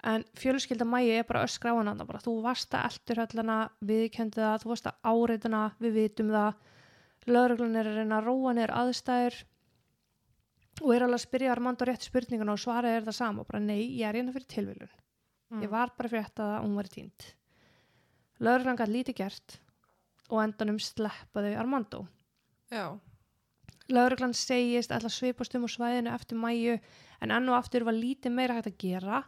[0.09, 4.39] En fjölskylda Mæju er bara öskra á þarna bara, þú varst að eldur höllana viðkendi
[4.39, 6.61] það, þú varst að áreituna við vitum það.
[7.27, 9.41] Lögreglan er reyna að róa niður aðstæður
[10.79, 13.81] og er alveg að spyrja Armando rétt spurninguna og svarið er það sama bara nei,
[13.99, 14.95] ég er hérna fyrir tilviljun.
[15.49, 15.63] Mm.
[15.65, 17.23] ég var bara fyrir þetta að hún var tínt
[18.45, 19.55] lögreglan gætt lítið gert
[20.29, 22.05] og endanum sleppaði Armando
[22.71, 22.99] Já,
[23.89, 26.75] Lauruglan segist að svipast um á svæðinu eftir mæju
[27.21, 29.23] en enn og aftur var lítið meira hægt að gera.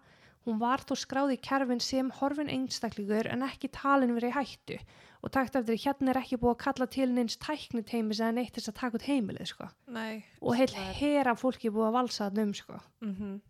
[0.46, 4.78] Hún var þó skráð í kerfin sem horfin einstaklingur en ekki talin verið hættu
[5.22, 8.70] og takt eftir hérna er ekki búið að kalla til neins tækniteimis eða neitt þess
[8.72, 9.68] að taka út heimilið sko.
[9.88, 10.24] nei.
[10.42, 12.80] Og heil er- hera fólki búið að valsa það um sko.
[13.02, 13.42] Mm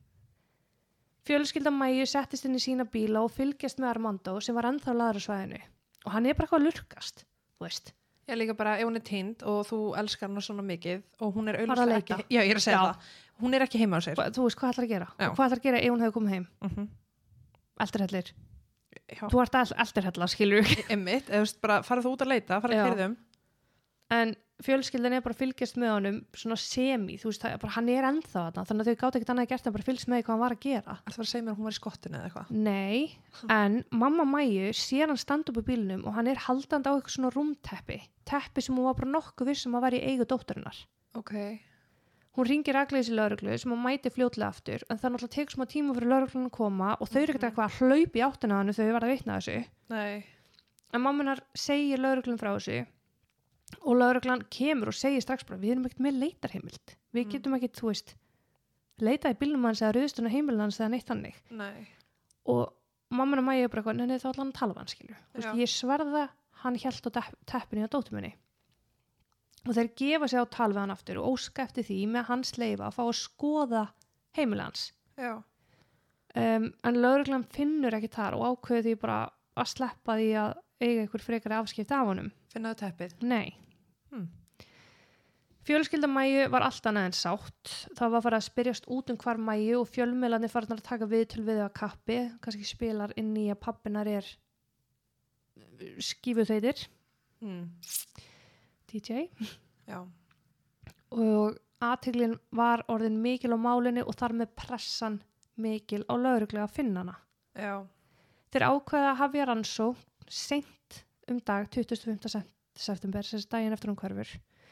[1.28, 5.20] Fjölskylda mæju settist inn í sína bíla og fylgjast með Armando sem var ennþá laður
[5.22, 5.60] á svæðinu
[6.06, 7.26] og hann er bara eitthvað að lurkast,
[7.62, 7.92] þú veist.
[8.32, 11.50] Ég líka bara, ef hún er týnd og þú elskar hana svona mikið og hún
[11.52, 12.86] er auðvitað ekki, já ég er að segja Já.
[12.92, 13.10] það,
[13.42, 14.22] hún er ekki heima á sér.
[14.36, 15.28] Þú veist hvað ætlar að gera Já.
[15.30, 16.88] hvað ætlar að gera ef hún hefði komið heim, Mm
[17.82, 18.28] eldirhellir.
[19.12, 22.30] Já, Þú ert all- eldirhella, skilur emmitt, eða þú veist bara, farið þú út að
[22.32, 22.82] leita, farið Já.
[22.84, 23.16] að kyrðum.
[24.12, 24.34] en
[24.66, 28.44] fjölskyldan er bara að fylgjast með honum svona semi, þú veist, bara, hann er ennþá
[28.48, 30.44] þarna, þannig að þau gátt ekkert annað að gert en bara fylgst með hvað hann
[30.44, 30.96] var að gera.
[31.08, 32.52] Það var að segja mér að hún var í skottinu eða eitthvað.
[32.68, 33.18] Nei,
[33.58, 37.16] en mamma Mæju sér hann standa upp í bílnum og hann er haldandi á eitthvað
[37.18, 40.86] svona rúmteppi, teppi sem hún var bara nokkuð vissum að vera í eigu dótturinnar.
[41.16, 41.34] Ok.
[42.32, 45.66] hún ringir aðgleðis í lauruglu sem hún mæti fljótlega aftur en það náttúrulega tekur smá
[45.68, 46.06] ekkert
[49.92, 50.24] Mhm.
[50.94, 52.86] en mammunar segir lauruglun frá þessu
[53.82, 56.96] og lauruglan kemur og segir strax bara við erum ekkert með leitarheimild.
[57.14, 57.32] Við Mm.
[57.32, 58.16] getum ekkert, þú veist
[59.02, 61.36] leitað í bílnum hans eða rauðstuna heimilin hans eða neitt þannig.
[61.52, 61.88] Nei.
[62.46, 62.74] og
[63.12, 65.16] mamma og mæja bara eitthvað, neina þá ætla hann að tala hann skilju
[65.62, 66.30] ég sverða
[66.64, 68.34] hann hjælt á tepp- teppinu á dóttur minni.
[69.68, 72.58] Og þeir gefa sig á tal við hann aftur og óska eftir því með hans
[72.58, 73.84] leifa að fá að skoða
[74.34, 74.92] heimili hans.
[76.34, 79.18] Um, en lauruglan finnur ekki þar og ákveður því bara
[79.58, 83.18] að sleppa því að eiga ykkur frekari afskipt af honum Finnaðu teppið.
[83.24, 83.54] nei
[84.12, 84.28] Hmm.
[85.64, 87.70] Fjölskylda Mæju var allt annað en sátt.
[87.96, 91.28] Það var farið að spyrjast út um hvar Mæju og fjölmiðlarnir farnar að taka við
[91.32, 92.18] til við að kappi.
[92.42, 94.26] Kannski spilar inn í að pappinar er
[96.02, 96.88] skífuþeitir,
[97.42, 97.70] Mm.
[98.92, 99.30] DJ.
[99.88, 100.06] Já.
[101.12, 105.22] Og aðteglin var orðin mikil á málinni og þar með pressan
[105.58, 107.16] mikil á lauruglega að finna hana.
[107.56, 107.88] Já.
[108.52, 109.88] Þeir ákveða að hafja rannsó
[110.30, 111.04] seint
[111.34, 112.30] um dag 25.
[112.30, 114.32] sep- september, sem sagt daginn eftir hún hverfur.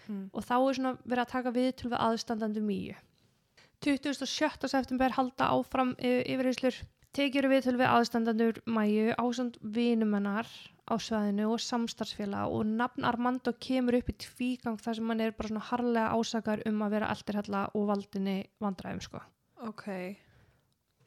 [0.10, 0.30] Mm.
[0.34, 2.95] og þá er svona verið að taka við til við aðstandandi mýju.
[3.86, 4.67] 27.
[4.67, 6.80] september halda áfram yfirheyslur.
[7.15, 10.50] Tekjur við til við aðstandandur mæju ásand vinumennar
[10.89, 15.32] á sveðinu og samstarfsfélag og nafn Armando kemur upp í tvígang þar sem hann er
[15.38, 19.22] bara svona harlega ásakar um að vera eldirhella og valdinni vandræðum sko.
[19.65, 19.88] Ok.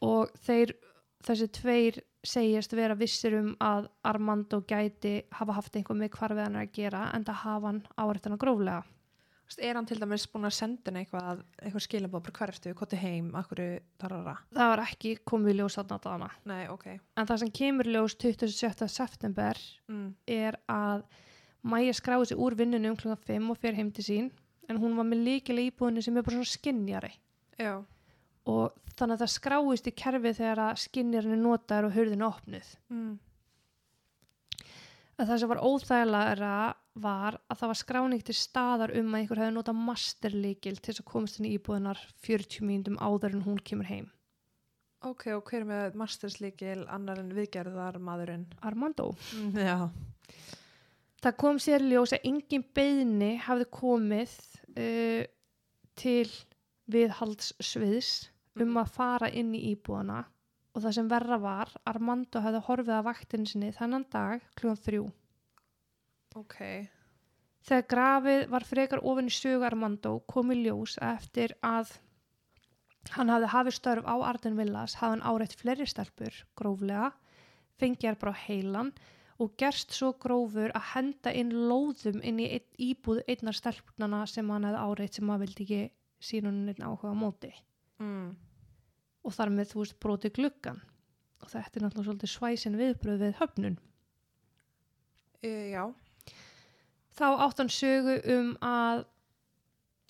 [0.03, 0.75] Og þeir,
[1.23, 6.58] þessi tveir segjast vera vissir um að Armando gæti hafa haft einhver með hvarfið hann
[6.61, 8.82] að gera en það hafa hann árættana gróflega.
[9.42, 12.92] Þú veist, Er hann til dæmis búin að senda henni eitthvað, eitthvað hvar ertu, hvað
[12.94, 13.62] er heim, akkur
[13.98, 14.37] tarara?
[14.54, 16.30] Það var ekki komið ljós þarna dana.
[16.46, 16.87] Nei, ok.
[17.16, 18.88] En það sem kemur ljós 27.
[18.88, 19.58] september
[19.88, 20.14] Mm.
[20.26, 21.02] er að
[21.64, 24.30] Maja skráði sig úr vinnunum um klukkan 5 og fer heim til sín
[24.68, 27.12] en hún var með líkilega íbúðinni sem er bara svona skinnjari
[27.58, 27.85] Já.
[28.50, 32.28] Og þannig að það skráist í kerfi þegar að skinnjarinn er notaður og hurðin er
[32.28, 32.70] opnuð.
[32.92, 33.12] Mm.
[35.20, 36.55] Að það sem var óþægilega
[37.02, 41.02] var að það var skráning til staðar um að einhver hefði notað masterlíkil til þess
[41.05, 44.11] að komast inn í íbúðinar 40 mínútum áður en hún kemur heim.
[45.02, 48.44] Ok, og hver er með masterslíkil annar en viðgerðar maðurinn?
[48.62, 49.09] Armando.
[49.35, 49.78] Mm, já.
[51.22, 54.37] Það kom sér ljós að engin beðni hafði komið
[54.74, 55.24] uh,
[55.98, 56.28] til
[56.92, 58.12] viðhaldssviðs
[58.61, 60.23] um að fara inn í íbúðana
[60.73, 65.05] og það sem verra var, Armando hefði horfið að vaktinu sinni þennan dag klukkan þrjú.
[66.41, 66.57] Ok.
[67.62, 71.93] Þegar grafið var frekar ofin í sögu Armando kom í ljós eftir að
[73.17, 77.11] hann hafði hafið störf á Arden Villas hafði hann áreitt fleiri stelpur gróflega,
[77.79, 78.93] fengið bara heilan
[79.43, 84.49] og gerst svo grófur að henda inn lóðum inn í einn, íbúð einnar stelpnana sem
[84.51, 85.83] hann hefði áreitt sem maður vildi ekki
[86.23, 87.53] sína hann einn áhuga móti
[88.03, 88.33] Mm.
[89.23, 90.81] og þar með þú veist broti gluggan
[91.43, 93.79] og þetta er náttúrulega svolítið svæsin viðbröð við höfnun.
[95.43, 95.85] E, já.
[97.19, 99.05] þá átt hann sögu um að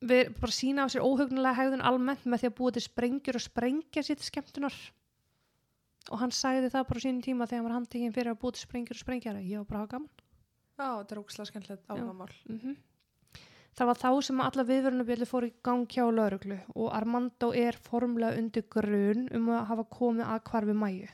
[0.02, 3.44] við bara sína á sér óhugnulega hegðun almennt með því að búa til sprengjur og
[3.44, 4.76] sprengja til skemmtunar
[6.10, 8.64] og hann sagði það bara sínum tíma þegar hann var handtekinn fyrir að búa til
[8.66, 10.10] sprengjur og sprengjara ég var bara að hafa gaman
[10.72, 12.32] Já, þetta er ógslag skemmtilegt ágamál.
[12.48, 12.74] mm
[13.76, 18.38] það var þá sem alla viðvörunabjöldu fór í gang hjá lauruglu og Armando er formlega
[18.40, 21.10] undir grun um að hafa komið að hvarfi mæju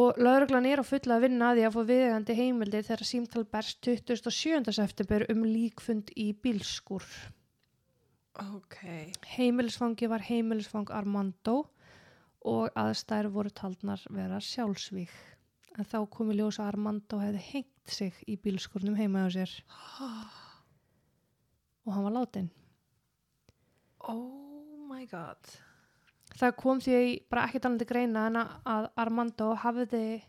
[0.00, 3.44] og lauruglan er á fulla að vinna að því að fá viðegandi heimildir þegar símtal
[3.56, 4.72] berst 27.
[4.76, 7.06] september um líkfund í bílskur
[8.40, 8.78] Ok.
[9.36, 11.56] heimilisfangi var heimilisfang Armando
[12.46, 15.10] og aðstæður voru taldnar vera sjálfsvík
[15.76, 19.52] en þá kom í ljós að Armando hefði hengt sig í bílskurnum heima á sér
[21.86, 22.50] og hann var látin
[24.08, 25.36] Oh my god.
[26.38, 26.98] það kom því
[27.30, 30.22] bara ekkert annað til greina en að- Armando hafði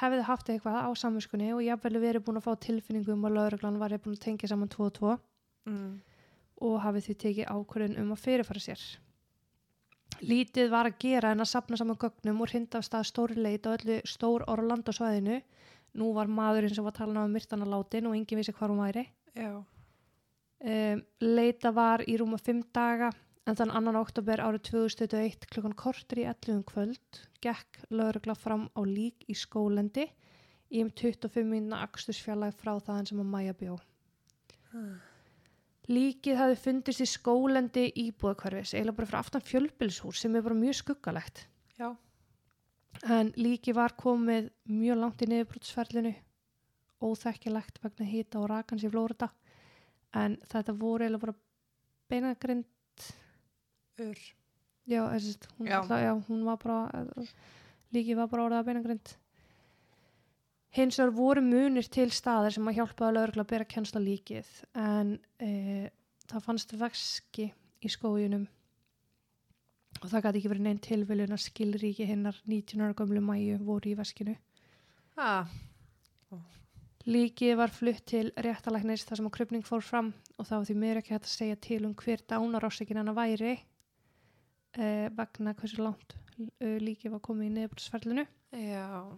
[0.00, 3.78] hefði haft eitthvað á samvinskunni og jafnvel verið búin að fá tilfinningu um að lauruglan
[3.78, 5.18] var búin að tengja saman 2 og 2
[5.66, 6.00] Mm.
[6.62, 8.80] og hafið því tekið ákvörðun um að fyrirfara sér.
[10.22, 13.62] Lítið var að gera en að sapna saman gögnum og hrinda af stað stóri leit
[13.68, 15.42] á öllu stór Orlando svæðinu.
[15.94, 19.06] Nú var maðurinn sem var talan á myrtana látin og enginn vissi hvar hún væri.
[19.36, 19.62] Já.
[20.58, 23.12] Um, leita var í rúma 5 daga
[23.46, 28.82] en þann annan oktober árið 2021 klukkan kortur í 11 kvöld gekk lögregla fram á
[28.82, 30.08] lík í skólendi
[30.68, 33.78] í um 25 minna akstursfjallag frá þaðan sem að Maja bjó.
[35.88, 40.76] Líkið hafi fundist í skólendi íbúðakvarfis, eiginlega bara fyrir aftan fjölbilshús sem er bara mjög
[40.82, 41.46] skuggalegt.
[41.78, 41.94] Já.
[43.08, 46.12] En líkið var komið mjög langt í niðurbrotsferlinu,
[47.00, 49.30] óþekkilegt vegna hýta og rakans í Flórida.
[50.16, 51.36] En þetta voru eiginlega bara
[52.08, 52.64] beinagrind.
[54.00, 54.18] Ur
[54.88, 55.80] já, þessi, hún, Já.
[55.84, 55.98] já.
[56.06, 57.04] já, hún var bara
[57.92, 59.14] líki var bara orðið að beinagrind.
[60.78, 65.14] Hins vegar voru munir til staðar sem að hjálpaði lögregla að bera kennsla líkið en
[65.40, 65.88] e,
[66.28, 67.48] það fannst veski
[67.80, 68.44] í skóginum.
[69.98, 73.90] Og það gæti ekki verið neinn tilviljun að skilríki hinnar 19 ára gömlu mæju voru
[73.90, 74.36] í veskinu.
[75.18, 75.48] Ah,
[77.08, 81.00] Líkið var flutt til réttalæknis þar sem að krupning fór fram og var því meira
[81.00, 83.54] ekki hægt að segja til um hver dánarásikin hana væri
[84.76, 88.26] eh, vegna hversu langt uh, líkið var komið í neðbrutsferlinu.
[88.52, 89.08] já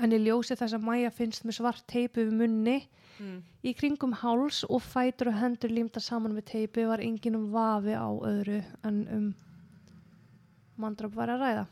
[0.00, 2.76] En í ljósi þess að Maja finnst með svart teipu við munni
[3.18, 3.40] mm.
[3.64, 7.96] í kringum háls og fætur og hendur límta saman með teipu var enginn um vafi
[7.96, 9.26] á öðru en um
[10.80, 11.66] mandrap var að ræða.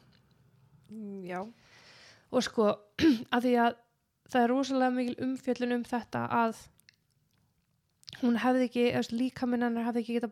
[1.29, 1.41] Já
[2.31, 2.67] og sko
[3.35, 3.79] að því að
[4.31, 6.61] það er rosalega mikil umfjöllun um þetta að
[8.21, 8.85] hún hefði ekki,
[9.17, 10.31] líkaminn hennar hefði ekki geta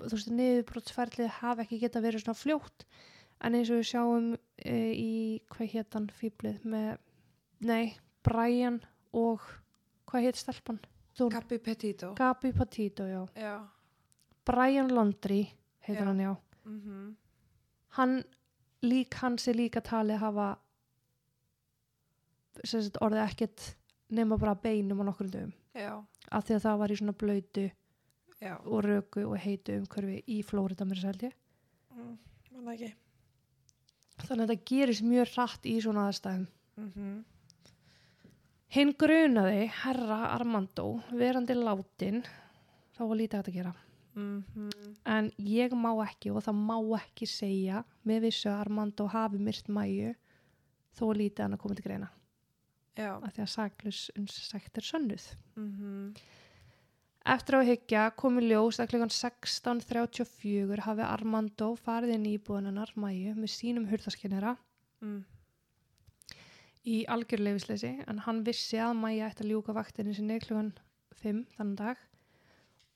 [0.00, 2.84] þú veist, niðurbrotsferðlið hafi ekki geta verið svona fljótt.
[3.40, 4.26] En eins og við sjáum
[4.60, 5.12] e, í
[5.50, 6.90] hvað hétt hann fýblið með,
[7.64, 7.94] nei,
[8.26, 8.78] Brian
[9.16, 9.42] og
[10.10, 10.78] hvað hétt stelpan?
[11.16, 12.12] Þú- Gabi Petito.
[12.18, 13.22] Gabi Patito, já.
[13.34, 13.54] Já.
[14.46, 15.50] Brian Laundrie
[15.86, 16.06] heitir Já.
[16.10, 16.36] hann, já.
[16.64, 17.16] Mm
[17.98, 18.22] hann
[18.86, 20.58] lík hans er líka talið hafa
[22.64, 23.66] sagt, orðið ekkert
[24.10, 25.52] nema bara beinum á nokkrum dögum.
[26.30, 27.66] Af því að það var í svona blöytu
[28.40, 28.54] já.
[28.58, 31.30] og röku og heitu umhverfi í Flórida mér seldi
[31.94, 32.14] mm,
[32.54, 32.94] manna ekki.
[34.20, 36.48] Þannig að þetta gerist mjög hratt í svona aðstæðum.
[36.80, 37.20] Mm
[38.70, 42.22] hinn grunaði herra Armando verandi látin
[42.94, 43.72] þá var lítið að gera.
[44.14, 44.96] -hmm.
[45.06, 49.68] en ég má ekki og það má ekki segja með vissu að Armando hafi myrt
[49.68, 50.14] mæju
[50.98, 52.10] þó lítið hann að koma til greina
[52.96, 53.10] já.
[53.16, 55.26] Af því að saklus unsagt er sönnuð.
[55.56, 56.14] Mm
[57.28, 62.94] Eftir á að hyggja komi ljós að klukkan 16.34 hafi Armando farið inn í íbúðunanar
[62.96, 64.54] Mæju með sínum hurðaskennera
[65.04, 65.18] mm.
[66.88, 70.72] í algjörleifisleysi en hann vissi að Mæja ætti að ljúka vaktinni sinni klukkan
[71.20, 72.06] 5 þannig dag.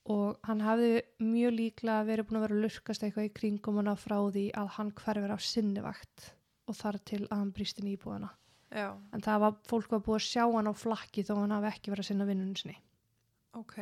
[0.09, 0.89] Og hann hafði
[1.21, 4.73] mjög líklega verið búin að vera að lurkast eitthvað í kringum hana frá því að
[4.79, 6.31] hann hverfur af sinni vakt
[6.65, 8.33] og þar til að hann brýst inn í íbúðuna
[8.71, 8.89] já.
[9.13, 11.93] En það var, fólk var búið að sjá hann á flakki þó hann hafi ekki
[11.93, 12.77] verið að sinna vinnunum sinni.
[13.55, 13.77] Ok.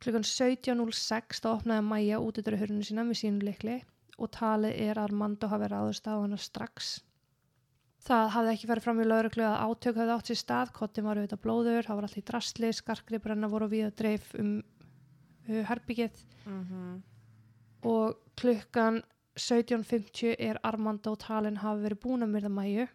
[0.00, 3.78] Klukkan 17.06 þá opnaði Maja útidurhörunum sína með sínu likli
[4.20, 6.98] og talið er að Armando hafi ráðust á hana strax.
[8.00, 11.20] Það hafði ekki farið fram í lauruglu að átök hafði átt sér stað, kottin var
[11.20, 15.62] auðvitað blóður, það var allt í drasli, skarkripur hennar voru við að dreif um uh,
[15.68, 17.00] herbyggið mm
[17.82, 19.02] og klukkan
[19.40, 22.86] 17.50 er Armando talin hafi verið búin að myrða Maju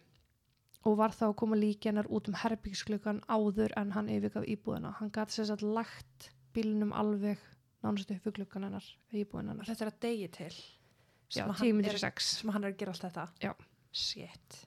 [0.86, 4.92] og var þá að koma líki hennar út um herbyggsklukkan áður en hann yfirgaf íbúðina.
[5.00, 7.40] Hann gæti sér satt lagt bílnum alveg
[7.82, 9.66] nánast upp við klukkan hennar íbúðin hennar.
[9.68, 12.30] þetta er að degi til Já, sem að 10 hann minnir er- 6.
[12.38, 13.52] sem hann er að gera allt þetta Já.
[13.92, 14.60] shit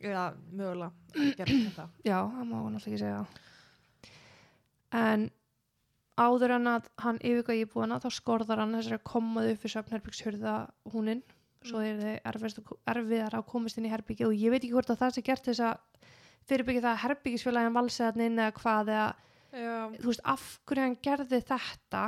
[0.00, 3.26] eða mögulega að gera þetta Já, það má hann alltaf ekki segja.
[5.00, 5.26] En
[6.20, 10.54] áður en að hann yfirgaf íbúðina þá skorðar hann þessari komaðu upp við söfnherbyggshurða
[10.94, 11.22] húnin
[11.68, 15.02] svo er þið erfiðar að komast inn í herbyggið og ég veit ekki hvort að
[15.02, 16.06] það sé gert þess að
[16.48, 19.08] fyrirbyggja það að herbyggisfélagin valsiðan inn eða hvað eða
[19.98, 22.04] þú veist af hverju hann gerði þetta?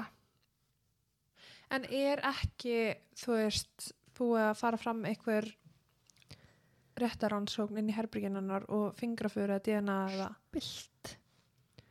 [1.72, 2.76] En er ekki
[3.18, 5.48] þú veist búið að fara fram einhver
[7.00, 11.14] réttaransókn inn í herbyrginannar og fingrafur eða DNA eða bilt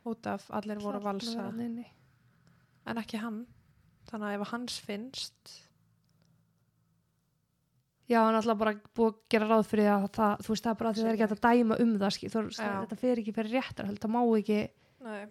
[0.08, 1.50] út af allir voru að valsa.
[2.86, 3.44] en ekki hann.
[4.08, 5.52] Þannig að ef hans finnst
[8.12, 10.72] Já, hann er alltaf bara búið að gera ráð fyrir að það, þú veist, það
[10.72, 13.36] er bara að það er ekki hægt að dæma um það, þú þetta fer ekki
[13.38, 14.58] fyrir réttar, það má ekki,
[15.06, 15.22] Nei.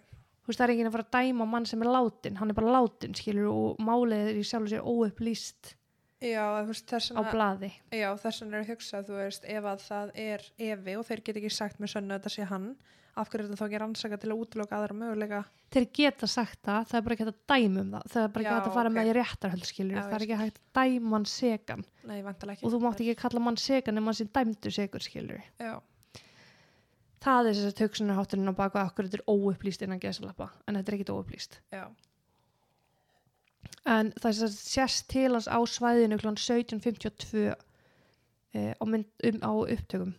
[0.42, 2.58] þú veist, það er ekki að fara að dæma mann sem er látin, hann er
[2.58, 5.74] bara látin, skilur, og málið er í sjálfu sér óupplýst
[6.22, 7.72] já, veist, þess á blaði.
[7.90, 11.22] já, þess vegna er að hugsa, þú veist, ef að það er Evi og þeir
[11.26, 12.72] get ekki sagt með sönnu að þetta sé hann
[13.12, 16.60] af hverju er þetta þá ekki rannsaka til að útloka aðra möguleika Þeir geta sagt
[16.64, 18.68] það, það er bara ekki hægt að dæma um það, það er bara ekki hægt
[18.70, 18.96] að fara ok.
[18.96, 22.72] með í réttarhöld, skilur, Já, það er ekki hægt að dæma hann segan nei, og
[22.72, 25.42] þú mátt ekki kalla mann segan ef mann sem dæmdur segur, skilur.
[25.60, 25.74] já,
[27.22, 30.80] Það er þess að töksunarhátturinn á baku að okkur þetta er óupplýst innan geðsalappa, en
[30.80, 31.60] þetta er ekkit óupplýst.
[33.88, 36.34] En það sérst til hans á svæðinu kl.
[36.38, 37.42] 17.52
[38.54, 40.14] eh, á, mynd, um, á upptökum.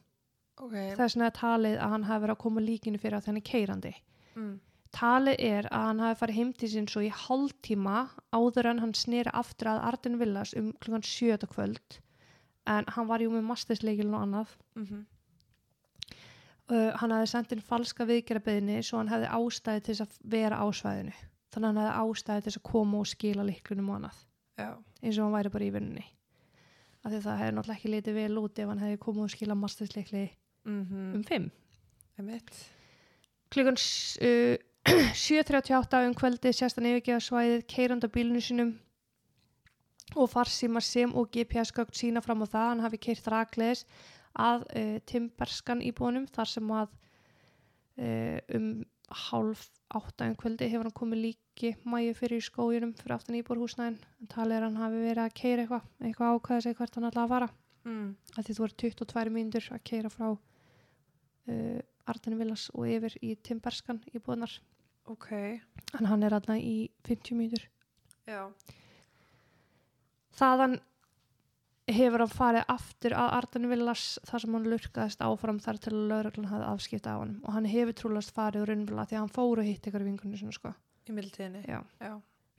[0.59, 3.43] ok Það er svona talið að hann hafi verið að koma líkinu fyrir að þenni
[3.47, 3.95] keirandi.
[4.35, 4.53] mm.
[4.93, 8.91] Talið er að hann hafi farið heim til sín svo í hálftíma áður en hann
[8.93, 10.99] snýri aftur að Arden Villas um kl.
[11.01, 11.47] 7.
[11.49, 11.97] kvöld.
[12.69, 14.53] En hann var jú með mastisleikilin og annað.
[14.77, 14.85] Mm
[16.71, 20.59] Uh, hann hafi sendt inn falska viðgerðabeðinni svo hann hefði ástæði til þess að vera
[20.63, 21.15] á svæðinu.
[21.53, 24.19] Þannig að hann hefði ástæði til þess að koma og skila liklunum og annað.
[24.59, 24.69] Já,
[25.01, 26.05] eins og hann væri bara í vinnunni.
[27.03, 29.33] Af því að það hefði náttúrulega ekki litið vel út ef hann hefði komið og
[29.33, 30.23] skila masterslikli
[30.69, 31.49] mhm, um fimm.
[32.19, 32.61] Einmitt.
[33.53, 34.55] Klukkan uh,
[35.25, 38.73] 7.38 um kvöldi sérst hann yfirgeða svæðið keiranda bílunu sinum
[40.15, 43.85] og farsíma sem og GPS-gögn sína fram á það hann hafi keirt rakleðis
[44.33, 46.91] að uh, timberskan íbúanum þar sem að
[48.01, 48.67] uh, um
[49.27, 53.97] hálf átta um kvöldi hefur hann komið líki mæju fyrir í skójunum fyrir aftan íbúrhúsnæðin
[54.21, 57.25] en talið er hann hafi verið að keira eitthvað eitthvað ákvæða sig hvert hann ætlaði
[57.25, 57.49] að fara.
[57.83, 58.15] Mm.
[58.37, 63.35] að því þú er 22 mínútur að keira frá uh, Arden Villas og yfir í
[63.43, 64.55] Timberskan í búðnar
[65.03, 65.59] ok,
[65.99, 67.67] en hann er aðna í 50 mínútur.
[68.23, 68.47] Já,
[70.39, 70.79] þaðan
[71.91, 76.07] hefur hann farið aftur að Arden Villas þar sem hann lurkaðist áfram þar til að
[76.13, 79.35] lauruglan hafði afskipta á hann og hann hefur trúlast farið úr raunvila því að hann
[79.35, 80.71] fór og hitt ykkur vingunni sinna sko
[81.09, 81.79] í mildtíðinni Já.
[81.99, 82.13] já,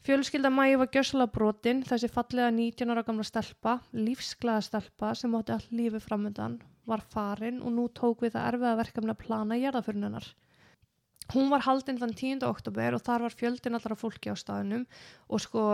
[0.04, 5.54] Fjölskylda Mæju var gjössalega brotin, þessi fallega 19 ára gamla stelpa, lífsglaða stelpa sem átti
[5.54, 10.04] allt lífi framöndan, var farin og nú tók við það erfiða verkefni að plana jarðaförun
[10.10, 10.28] hennar.
[11.32, 12.44] Hún var haldinn þann 10.
[12.44, 14.84] oktober og þar var fjöldin allra fólki á staðunum
[15.32, 15.64] og sko,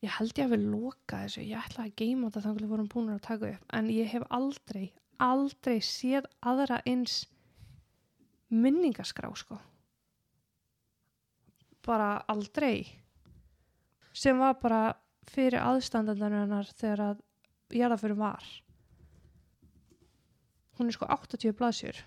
[0.00, 2.72] ég held ég að við loka þessu, ég ætla að geima þetta þannig að við
[2.72, 4.86] vorum búin að taka upp, en ég hef aldrei,
[5.20, 7.26] aldrei séð aðra eins
[8.48, 9.60] minningaskrá sko.
[11.86, 12.86] Bara aldrei.
[14.16, 14.82] Sem var bara
[15.30, 17.22] fyrir aðstandandarinnar þegar að
[17.76, 18.44] jarðaförum var.
[20.76, 22.02] Hún er sko 80 blaðsjur.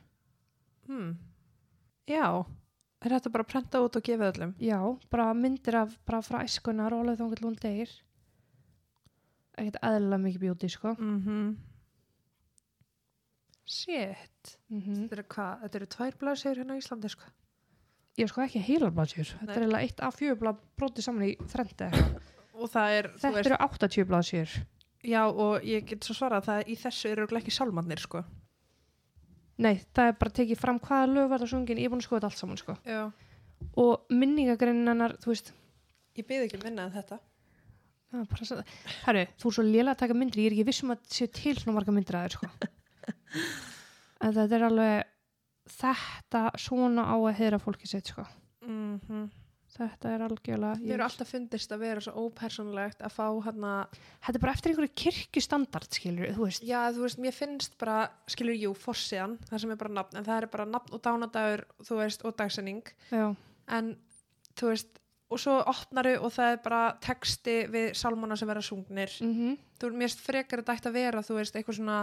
[0.89, 1.17] Hmm.
[2.09, 2.45] já.
[2.99, 4.53] Er þetta bara að prenta út og gefa öllum?
[4.59, 4.79] Já,
[5.13, 7.91] bara myndir af bara frá æskunar og alveg þangað hún deyr.
[9.55, 10.95] Ekkert eðlilega mikið bjóti sko.
[10.99, 11.55] Mm -hmm.
[13.65, 14.57] shit.
[14.69, 17.31] Mm þetta eru hvað, þetta eru tvær blaðsir hérna á Íslandi sko
[18.19, 21.29] ég er sko ekki heilar blaðsjur þetta er eiginlega eitt af fjögur blað brotið saman
[21.29, 21.89] í þrendi
[22.59, 24.59] það er, þetta veist, eru 80 blaðsjur
[25.05, 28.23] já og ég get svo svarað það í þessu eru ekki sálmannir sko.
[29.59, 32.19] Nei, það er bara tekið fram hvaða lög verða sungin, ég er búin að skoða
[32.19, 32.75] þetta allt saman sko.
[32.87, 33.01] Já,
[33.83, 35.51] og minningagreininnar, þú veist
[36.15, 37.19] ég byði ekki minna en þetta.
[38.09, 38.69] Það er
[39.05, 41.55] Herru, þú er svo lélega að taka myndir, ég er ekki vissum að séu til
[41.59, 42.71] svona marga myndir að þér, sko.
[44.23, 45.11] en þetta er alveg,
[45.73, 48.25] þetta svona á að heyra fólki sitt, sko.
[48.65, 49.29] mm
[49.79, 53.73] Þetta er algjörlega, Mér eru alltaf fundist að vera svo ópersonlegt að fá hérna,
[54.25, 56.63] þetta er bara eftir einhverju kirkjustandard, skilur, þú veist.
[56.65, 60.25] já þú veist, mér finnst bara, skilur, jú, fossiðan, það sem er bara nafn, en
[60.25, 62.81] það er bara nafn og dánadagur, þú veist, og dagsenning,
[63.13, 63.23] Já,
[63.77, 63.93] en
[64.59, 69.13] þú veist, og svo opnaru og það er bara texti við sálmana sem vera sungnir.
[69.21, 71.99] mhm, Þú veist, mér finnst frekar þetta ætti að vera, þú veist, eitthvað svona,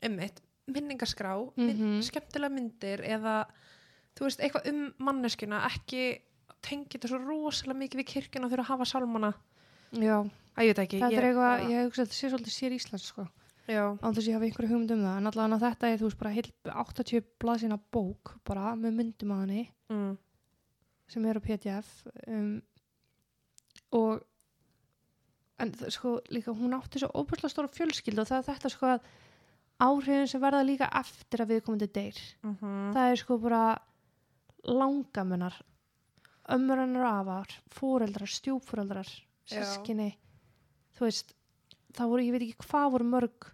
[0.00, 0.40] einmitt,
[0.74, 2.00] minningaskrá, mm Mhm.
[2.06, 3.36] skemmtilega myndir eða,
[4.16, 6.20] þú veist, eitthvað um manneskuna, ekki
[6.62, 9.34] tengi þetta svo rosalega mikið við kirkjuna og þurfa að hafa sálmana.
[9.92, 10.18] já.
[10.58, 10.98] Æ, ég veit ekki.
[11.00, 13.28] Þetta ég er eitthvað, ég hugsa að þetta sé svolítið sér Íslands, sko.
[14.02, 16.18] Án þess að ég hafi einhverju hugmynd um það, en allavega þetta er, þú veist,
[16.18, 19.68] bara heil 80 blaðsina bók, bara, með myndum að henni.
[19.90, 20.16] mm.
[21.08, 22.60] sem er á PDF um,
[23.92, 24.20] og
[25.58, 29.06] en sko líka hún átti svo óbúrslega stóra fjölskyld og það er þetta sko að
[29.78, 32.20] áhrifin sem verða líka eftir að við komum til deyr.
[32.42, 32.56] Mm
[32.94, 33.62] það er sko bara
[34.66, 35.54] langamennar
[36.48, 39.08] ömmur hennar og afar fóreldrar, stjúfóreldrar
[39.48, 39.62] Já.
[39.62, 40.16] sískinni
[40.96, 41.34] þú veist,
[41.94, 43.50] það voru, ég veit ekki hvað voru mörg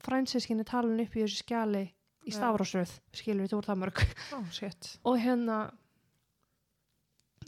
[0.00, 1.84] frænsískinni talun upp í þessu skjali
[2.26, 4.02] í stafrásröð skilur við, það voru það mörg.
[4.52, 4.98] Shit.
[5.04, 5.60] og hérna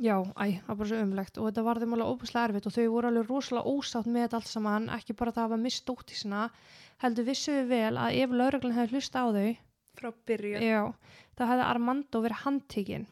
[0.01, 2.75] já, æ, það var bara svo umlegt og þetta var þeim alveg óbúslega erfitt og
[2.77, 4.89] þau voru alveg rosalega ósátt með þetta allt saman.
[4.97, 6.43] Ekki bara það að hafa mist dóttísina
[7.03, 9.51] heldur vissuðu vel að ef lauruglan hefði hlusta á þau
[9.99, 10.63] Frá byrjun.
[10.65, 10.83] já,
[11.37, 13.07] það hefði Armando verið handtekinn.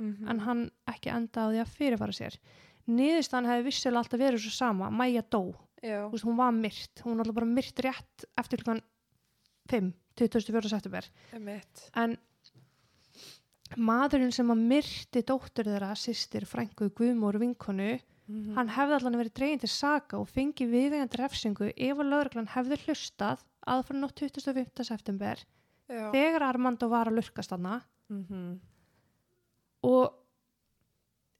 [0.00, 0.62] Mm en hann
[0.92, 2.34] ekki enda á því að fyrirfara sér.
[2.86, 4.90] Niðurstaðan hefði vissulega alltaf verið svo sama.
[4.90, 5.54] Mæja dó,
[6.10, 7.00] veist, hún var myrt.
[7.04, 8.82] Hún var alltaf bara myrt rétt eftir klukkan
[9.70, 10.68] 5, 24.
[10.68, 11.08] september.
[11.96, 12.18] En
[13.76, 17.96] maðurinn sem að myrti dóttur þeirra, sýstir, frængu, guðmór, vinkonu,
[18.26, 22.48] Mm hann hefði allan verið dregin til saka og fengi viðvegandi refsingu ef að lögreglan
[22.50, 24.82] hefði hlustað aðfara nótt 25.
[24.82, 25.38] september
[25.86, 26.10] Já.
[26.10, 28.58] þegar Armando var að lurkast hana Mm
[29.86, 30.10] og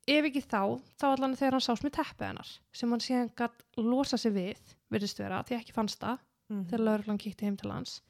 [0.07, 3.64] ef ekki þá, þá allan þegar hann sást með teppið hennar sem hann síðan gætt
[3.83, 4.61] losa sig við,
[4.93, 6.64] virðist vera, því ekki fannst það Mhm.
[6.70, 8.01] þegar lögreglan kíkti heim til hans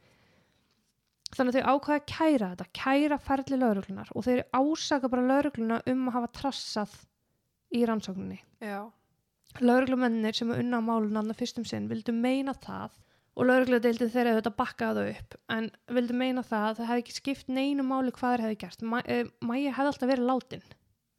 [1.34, 5.80] þannig að þau ákvaða að kæra þetta kæra ferli lögreglunar og þau ásaka bara lögregluna
[5.90, 6.94] um að hafa trassað
[7.74, 8.86] í rannsókninni Já.
[9.58, 12.94] lögreglumennir sem er unna á málun annað fyrstum sinn vildu meina það
[13.36, 17.16] og lögregludeildin þeirra auðvitað bakkaði það upp en vildu meina það að það hefði ekki
[17.18, 20.64] skipt neinu máli hvað þeir hefði gert Ma, uh, Mæja hefði alltaf verið látin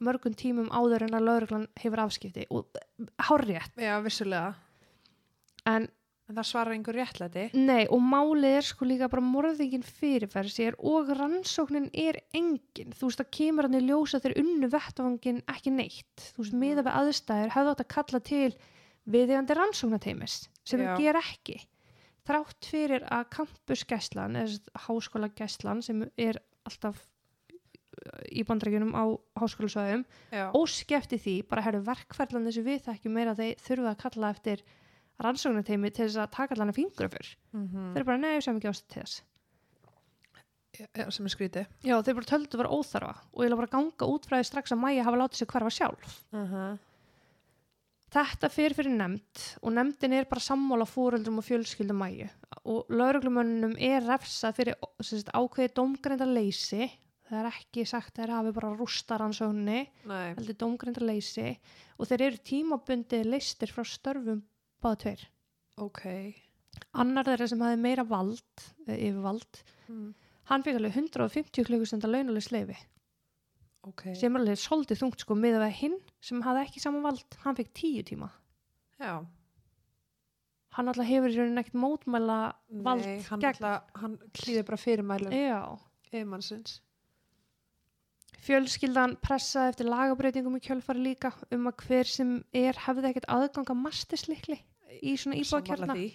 [0.08, 2.68] mörgum tímum áður en að lauruglan hefur afskipti og
[4.06, 4.56] vissulega.
[5.66, 5.88] en
[6.28, 7.44] En það svarar einhver réttlæti.
[7.56, 13.08] nei og málið er sko líka bara morðingin fyrirfæri sér og rannsóknin er engin þú
[13.08, 16.98] veist það kemur hann í ljósa þegar unnu vettvangin ekki neitt þú veist miða við
[17.00, 18.50] aðstæður hefðu átt að kalla til
[19.08, 20.36] viðegandi rannsóknateimis
[20.68, 21.62] sem við ger ekki
[22.28, 27.06] þrátt fyrir að campusgæslan eða háskóla gæslan sem er alltaf
[28.36, 29.04] í bandrækjunum á
[29.40, 30.04] háskólasvæðum
[30.36, 30.52] Já.
[30.52, 34.64] óskefti því, bara herru verkferðlan þessu við þekkjum meira að þeir þurfa að kalla eftir
[35.24, 37.32] rannsóknateimi til þess að taka allan að fingra fyrr.
[37.54, 39.24] Mm Þeir eru bara neðu sem ekki ást til þess.
[40.78, 41.70] Já, sem er skrítið.
[41.82, 44.50] Já, þeir bara töldu að vera óþarfa og ég vil bara ganga út frá því
[44.52, 46.20] strax að Mæja hafa látið sig hverfa sjálf.
[46.34, 46.78] Uh -huh.
[48.08, 52.30] Þetta fyrir fyrir nefnd og nefndin er bara sammála fóreldrum og fjölskyldum Mæju
[52.64, 56.88] og lauruglumönnum er refsað fyrir sagt, ákveði domgreinda leysi
[57.28, 60.34] það er ekki sagt að þeir hafi bara rústa rannsókninni Nei.
[60.38, 61.58] heldur dómgrindar leysi
[61.98, 64.42] og þeir eru tímabundi leistir frá störfum
[64.84, 65.24] báða tveir.
[65.78, 66.04] Ok.
[66.94, 68.42] Annar þeirra sem hafi meira vald,
[68.88, 70.14] eða yfirvald, Mm.
[70.50, 72.76] hann fikk alveg 150 klukkustundar launuleg sleifi
[73.88, 74.04] Ok.
[74.16, 77.56] sem er alveg svolítið þungt sko miða við hinn sem hafi ekki sama vald, hann
[77.56, 78.30] fikk 10 tíma.
[79.00, 79.26] Já.
[80.72, 82.54] Hann alltaf hefur í rauninni ekkert mótmæla
[82.84, 83.82] vald Nei, hann, gegn.
[83.96, 85.80] hann klýði bara fyrirmælum Já.
[86.12, 86.82] yfirmannsins.
[88.46, 93.72] Fjölskyldan pressaði eftir lagabreitingum í kjölfari líka um að hver sem er hefði ekkert aðgang
[93.74, 94.60] að mastislikli
[95.02, 96.08] í svona því.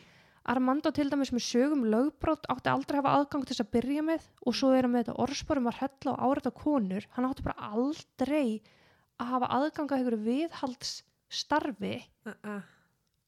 [0.52, 4.02] Armando til dæmis með sögum lögbrót átti aldrei að hafa aðgang til þess að byrja
[4.06, 7.46] með og svo er hann með þetta orðsporum að hrella og áreita konur hann átti
[7.46, 8.46] bara aldrei
[9.22, 11.94] að hafa aðgang að einhverju viðhaldsstarfi
[12.26, 12.62] Uh -uh.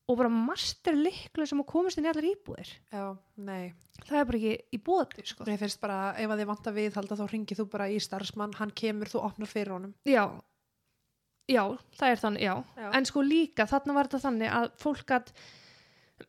[0.04, 3.04] Og bara master liklu sem að komast inn í allar íbúðir Já,
[3.40, 3.72] nei.
[4.04, 5.46] það er bara ekki í bóði sko.
[5.48, 8.52] Mér finnst bara, ef að þið vant að viðhalda þá ringið þú bara í starfsmann,
[8.58, 9.94] hann kemur, þú opnar fyrir honum.
[10.04, 10.26] já,
[11.48, 11.62] já,
[11.96, 12.54] það er þannig já.
[12.76, 12.90] Já.
[13.00, 15.34] en sko líka þarna var þetta þannig að fólk að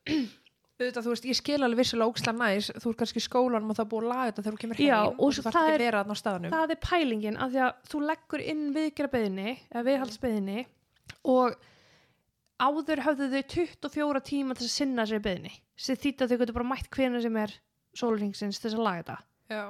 [0.76, 3.78] Auðvitað, þú veist, ég skil alveg vissulega ókslega næs, þú er kannski í skólanum og
[3.78, 5.84] það er búið að laga þetta þegar þú kemur heim Já, og, og það er-
[6.52, 8.66] það er pælingin að því að þú leggur inn
[11.32, 11.56] og
[12.62, 16.58] áður höfðu þau 24 tíma til að sinna sér beðinni sem þýtt að þau getur
[16.60, 17.56] bara mætt hvena sem er
[17.95, 19.18] sólringsins til að laga þetta.
[19.51, 19.64] Já,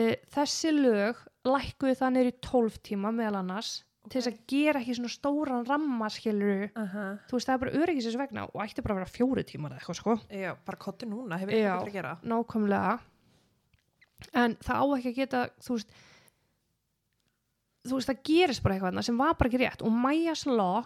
[0.00, 4.96] uh, þessi lög lækkuðu það í 12 tíma meðal annars til þess að gera ekki
[4.98, 7.12] svona stóran rammaskiluru uh -huh.
[7.28, 9.80] þú veist það er bara öryggisins vegna og ætti bara að vera fjóri tímar eða
[9.80, 10.16] eitthvað sko.
[10.28, 11.56] Já, bara kotti núna, hefur Já.
[11.56, 12.18] eitthvað að gera.
[12.22, 12.98] nákvæmlega.
[14.32, 15.88] En það á ekki að geta þú veist
[17.84, 19.82] þú veist það gerist bara eitthvað sem var bara ekki rétt.
[19.82, 20.84] Og Majas law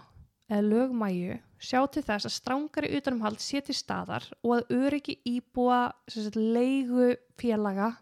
[0.49, 5.19] eða lög Maju sjá til þess að strángari utanumhald sé til staðar og að öryggi
[5.27, 7.97] íbúa sagt, leigu félaga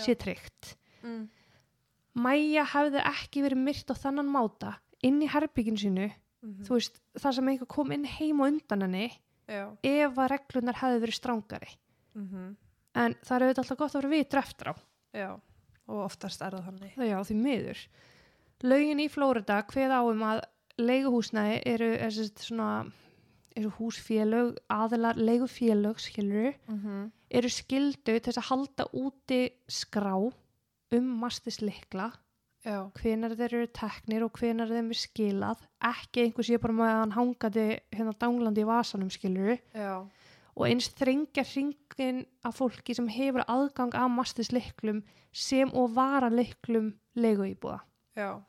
[0.00, 1.24] sé tryggt Mm.
[2.14, 6.10] Maja hefði ekki verið myrt á þannan máta inn í herbygginu sínu
[6.42, 9.08] Mm þú veist þar sem einhver kom inn heim og undan henni
[9.50, 9.74] Já.
[9.82, 11.72] ef að reglunar hefði verið strángari
[12.14, 12.56] Mm
[12.94, 14.74] en það er auðvitað alltaf gott að vera vitur eftir á
[15.12, 15.30] Já,
[15.88, 16.96] og oftast er það þannig.
[16.96, 17.80] Já, því miður.
[18.62, 20.42] Lögin í Flórida hveð á um að
[20.78, 22.68] leiguhúsnæði eru er svona
[23.56, 27.10] eru húsfélög, aðilar leigufélög, skilur Mm -hmm.
[27.30, 30.32] eru skildu til að halda úti skrá
[30.92, 32.12] um mastislikla,
[32.62, 36.90] Já, hvenar þeir eru teknir og hvenar þeim er skilað, ekki einhver sé bara með
[36.90, 40.06] að hann hangandi hérna danglandi í vasanum, skilur já,
[40.54, 45.02] og eins þrengja hringin af fólki sem hefur aðgang að mastisliklum
[45.32, 47.80] sem og varaliklum leiguíbúða.
[48.16, 48.40] já,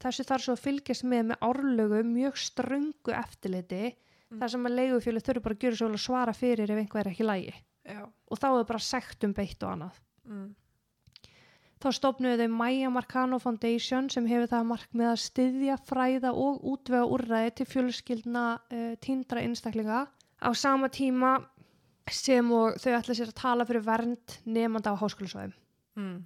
[0.00, 3.90] Þessu þarf svo að fylgjast með með árlögu mjög ströngu eftirliti
[4.30, 4.38] Mm.
[4.38, 7.10] þar sem að leigufjölu þurfi bara að gjöra svo að svara fyrir ef einhver er
[7.10, 7.54] ekki lægi
[7.90, 8.02] já.
[8.06, 9.96] og þá er bara sekt um beitt og annað.
[10.30, 10.48] Mm.
[11.80, 17.08] Þá stopnuðu þau Maya Marcano Foundation sem hefur það markmið að styðja, fræða og útvega
[17.08, 21.38] úrræði til fjölskyldna uh, tíndra einstaklinga á sama tíma
[22.10, 25.56] sem og þau ætla sér að tala fyrir vernd nefnda á háskólusvæðum.
[25.96, 26.20] Mm.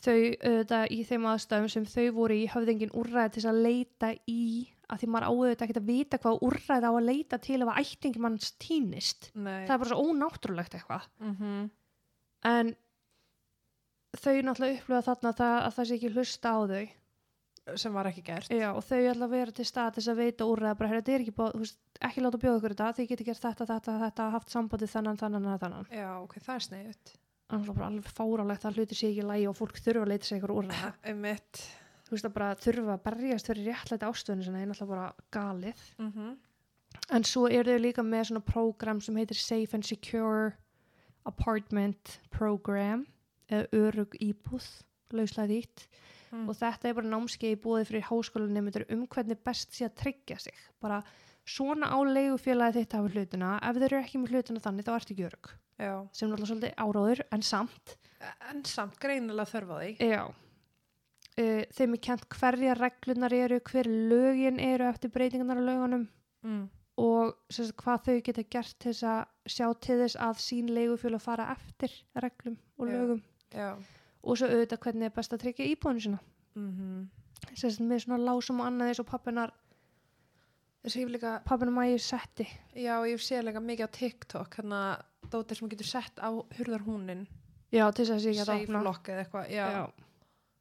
[0.00, 4.44] Þau auðvitað í þeim aðstæðum sem þau voru í höfðingin úrræði til að leita í
[4.90, 7.80] að því maður áður ekki að vita hvað úrræði á að leita til ef að
[7.82, 9.28] ættingi manns týnist.
[9.34, 9.66] Nei.
[9.68, 11.10] Það er bara svo ónáttúrulegt eitthvað.
[11.20, 11.68] mm -hmm.
[12.50, 12.72] En
[14.16, 16.88] þau náttúrulega upplifa þarna það, að það sé ekki hlusta á þau.
[17.76, 18.50] Sem var ekki gert.
[18.50, 21.02] Já, og þau ætla að vera til stað til þess að veita úrræði bara, "Heyrðu,
[21.02, 23.66] þetta er ekki búið, þú veist, ekki láta bjóða ykkur þetta, þið geti gert þetta,
[23.66, 25.86] þetta, þetta, haft sambandi þennan, þennan, þennan.
[25.92, 27.12] Já, ok, það er sneiðut.
[27.50, 30.38] Það bara alveg fáralegt að hluti sé ekki lægi og fólk þurfa að leita sér
[30.38, 30.92] ykkur úrræði.
[31.10, 31.62] Einmitt.
[32.06, 35.82] Þú veist að bara þurfa að berjast fyrir réttlæti ástöðinu sinna, er náttúrulega bara galið.
[35.98, 36.36] Mm -hmm.
[37.10, 40.52] En svo eru þau líka með svona program sem heitir Safe and Secure
[41.26, 43.06] Apartment Program
[43.50, 44.82] eða örug íbúð,
[45.12, 45.88] lauslega þýtt
[46.30, 46.46] Mm.
[46.46, 50.38] og þetta er bara námskeið í búið fyrir háskólanemundur um hvernig best sé að tryggja
[50.38, 51.00] sig bara
[51.42, 55.14] svona á leigufélagi þitt hafa hlutina, ef þeir eru ekki með hlutina þannig þá ertu
[55.16, 55.94] ekki örug, Já.
[56.12, 57.96] sem er alltaf svolítið áráður en samt
[58.50, 59.92] En samt greinilega þörf á því.
[60.10, 60.22] Já.
[61.40, 66.08] Uh, þeim er kent hverja reglunar eru, hver lögin eru eftir breytingarnar á lögunum
[66.44, 66.68] Mm.
[66.96, 71.20] og sagt, hvað þau geta gert til þess að sjá til þess að sín leigufélag
[71.20, 73.20] fara eftir reglum og lögum
[73.52, 73.74] Já.
[74.24, 76.20] og svo auðvitað hvernig er best að tryggja íbúinu sína.
[76.56, 77.08] Mm
[77.54, 79.52] Sem sagt, með svona lásum og annað eins og pappinar,
[80.82, 82.46] Þess að ég hef líka, pappinar mæju setti.
[82.76, 84.80] já, ég sé líka mikið á TikTok, hérna,
[85.32, 86.28] dóttir sem getur sett á
[86.58, 87.26] hurðarhúnin,
[87.70, 88.80] Já, til þess að sé ekki að opna.
[88.82, 89.66] lock eða eitthvað, já.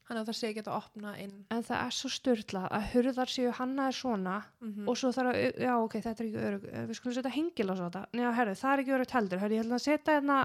[0.09, 1.33] Þannig að það sé ekki að opna inn.
[1.53, 5.59] En það er svo styrlað að hurðar séu hannaðir svona Mm og svo þarf að,
[5.61, 8.01] já ok, þetta er ekki örug, við skulum setja hengil á þetta.
[8.17, 10.39] Já, herru, það er ekki örugt heldur, herru, ég held að setja hérna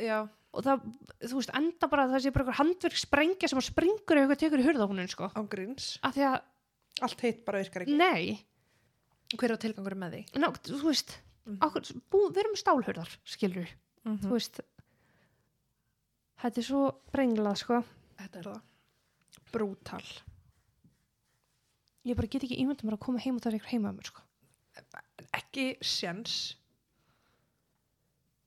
[0.00, 0.18] Já,
[0.54, 0.84] og það,
[1.26, 4.24] þú veist, enda bara að það sé bara eitthvað handverk sprengja sem að springur ef
[4.24, 5.28] eitthvað tekur í hurðahúnin, sko.
[5.34, 6.36] Af því að,
[7.02, 7.96] Allt heitt bara virkar ekki.
[7.98, 8.38] nei,
[9.34, 10.22] Hver er tilgangur með því?
[10.38, 11.16] ná, þú veist,
[11.46, 11.58] Mhm.
[11.60, 13.68] okkur, bú, við erum með stálhurðar, skilur,
[14.04, 14.60] Mm þú veist,
[16.40, 16.82] þetta er svo
[17.12, 17.82] brenglað, sko.
[18.20, 18.60] Þetta er það.
[19.52, 20.04] Brútal.
[22.04, 23.96] Ég bara get ekki ímyndað mér að koma heim og það er eitthvað heima að
[23.96, 24.20] mér, sko.
[25.34, 26.34] Ekki sjens.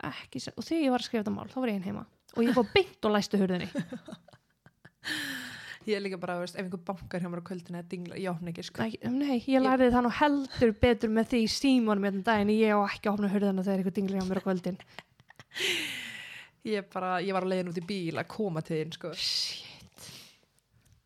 [0.03, 2.05] Ekki, sem- og þegar ég var að skrifa þetta mál, þá var ég einn heima.
[2.37, 3.69] Og ég fór beint og læstu hurðinni.
[5.87, 8.31] Ég er líka bara, veist, ef einhver bankar hjá mér á kvöldinu eða dingla, ég
[8.33, 8.83] opna ekki, sko.
[8.83, 12.75] Nei, nei, ég lærði það nú heldur betur með því símónum hérna um daginn, ég
[12.75, 14.81] á ekki að opna hurðina þegar eitthvað dingli á mér á kvöldin.
[16.67, 19.13] Ég bara, ég var að leiðin út í bíl að koma til þín, sko.
[19.15, 20.07] Shit.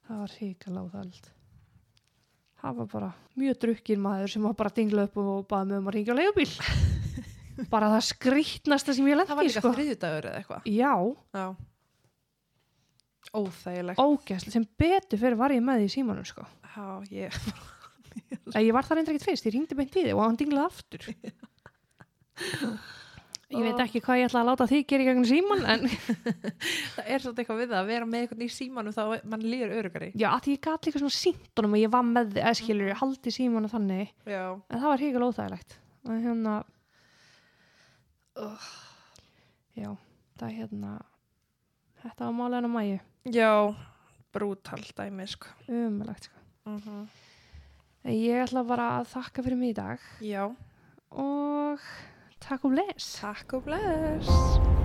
[0.08, 1.28] Það var ríkala áþæld.
[2.62, 3.10] Það var bara
[3.42, 6.16] mjög drukkin maður sem var bara að dingla upp og baða mig um að ringja
[6.18, 6.50] á leigubíl.
[7.74, 9.74] bara það skrýtnasta sem ég Það var lendi, sko.
[9.78, 10.72] þriðjudagur eða eitthvað.
[10.74, 10.94] Já,
[11.38, 11.46] Já.
[13.32, 14.00] Óþægilegt.
[14.02, 16.44] ógæslega, sem betur fyrir var ég með því í símanum, sko.
[16.76, 17.38] Já, ég,
[18.60, 21.06] Ég var það reyndar ekkert fyrst, ég ringdi beint í þig og hann dinglaði aftur.
[23.52, 25.82] Ég veit ekki hvað ég ætla að láta því gera í gegnum síman, en
[26.96, 29.02] það er svolítið eitthvað við það að vera með eitthvað í símanum þá
[29.34, 30.08] mann líður örugari.
[30.16, 33.34] já, að ég gat líka svona síntunum og ég var með eða skilur, ég haldi
[33.36, 34.44] símanu þannig, Já.
[34.56, 35.76] en það var híkala óþægilegt.
[36.08, 36.54] Og hérna,
[39.76, 39.92] já,
[40.40, 40.94] það er hérna,
[42.06, 43.00] þetta var málega hennar mæju,
[43.30, 43.76] Já,
[44.34, 45.48] brútal dæmi, sko.
[45.70, 46.38] umulagt, sko.
[46.66, 47.06] Uh
[48.04, 50.48] En Ég ætla bara að þakka fyrir mig í dag Já.
[51.12, 51.80] og
[52.42, 53.20] takk og bless.
[53.22, 54.81] Takk og bless.